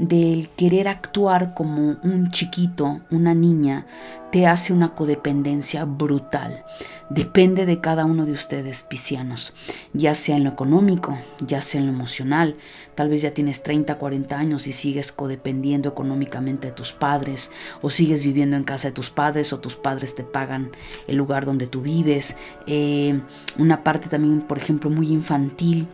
[0.00, 3.86] del querer actuar como un chiquito, una niña,
[4.32, 6.64] te hace una codependencia brutal.
[7.10, 9.52] Depende de cada uno de ustedes, piscianos,
[9.92, 12.56] ya sea en lo económico, ya sea en lo emocional.
[12.94, 17.50] Tal vez ya tienes 30, 40 años y sigues codependiendo económicamente de tus padres,
[17.82, 20.70] o sigues viviendo en casa de tus padres, o tus padres te pagan
[21.08, 22.36] el lugar donde tú vives.
[22.66, 23.20] Eh,
[23.58, 25.88] una parte también, por ejemplo, muy infantil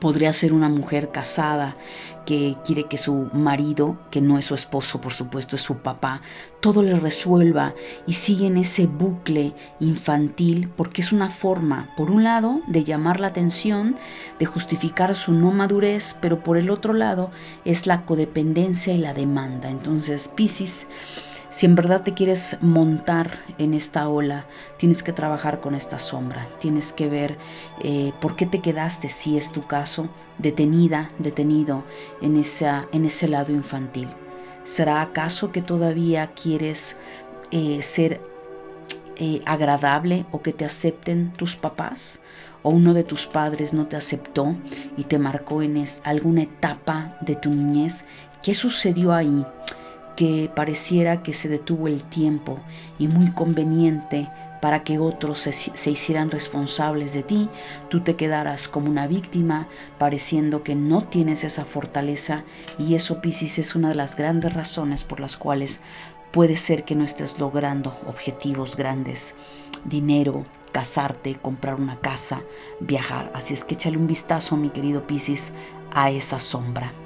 [0.00, 1.76] Podría ser una mujer casada
[2.26, 6.20] que quiere que su marido, que no es su esposo, por supuesto, es su papá,
[6.60, 7.74] todo le resuelva
[8.06, 13.18] y sigue en ese bucle infantil porque es una forma, por un lado, de llamar
[13.18, 13.96] la atención,
[14.38, 17.30] de justificar su no madurez, pero por el otro lado
[17.64, 19.70] es la codependencia y la demanda.
[19.70, 20.86] Entonces, Piscis
[21.50, 24.46] si en verdad te quieres montar en esta ola,
[24.76, 27.38] tienes que trabajar con esta sombra, tienes que ver
[27.80, 31.84] eh, por qué te quedaste, si es tu caso, detenida, detenido
[32.20, 34.08] en, esa, en ese lado infantil.
[34.62, 36.96] ¿Será acaso que todavía quieres
[37.50, 38.20] eh, ser
[39.16, 42.20] eh, agradable o que te acepten tus papás?
[42.62, 44.54] ¿O uno de tus padres no te aceptó
[44.98, 48.04] y te marcó en alguna etapa de tu niñez?
[48.42, 49.46] ¿Qué sucedió ahí?
[50.18, 52.58] Que pareciera que se detuvo el tiempo
[52.98, 54.28] y muy conveniente
[54.60, 57.48] para que otros se, hicieran responsables de ti,
[57.88, 62.42] tú te quedaras como una víctima, pareciendo que no tienes esa fortaleza
[62.80, 65.80] y eso, Piscis, es una de las grandes razones por las cuales
[66.32, 69.36] puede ser que no estés logrando objetivos grandes,
[69.84, 72.42] dinero, casarte, comprar una casa,
[72.80, 73.30] viajar.
[73.36, 75.52] Así es que échale un vistazo, mi querido Piscis,
[75.92, 76.92] a esa sombra.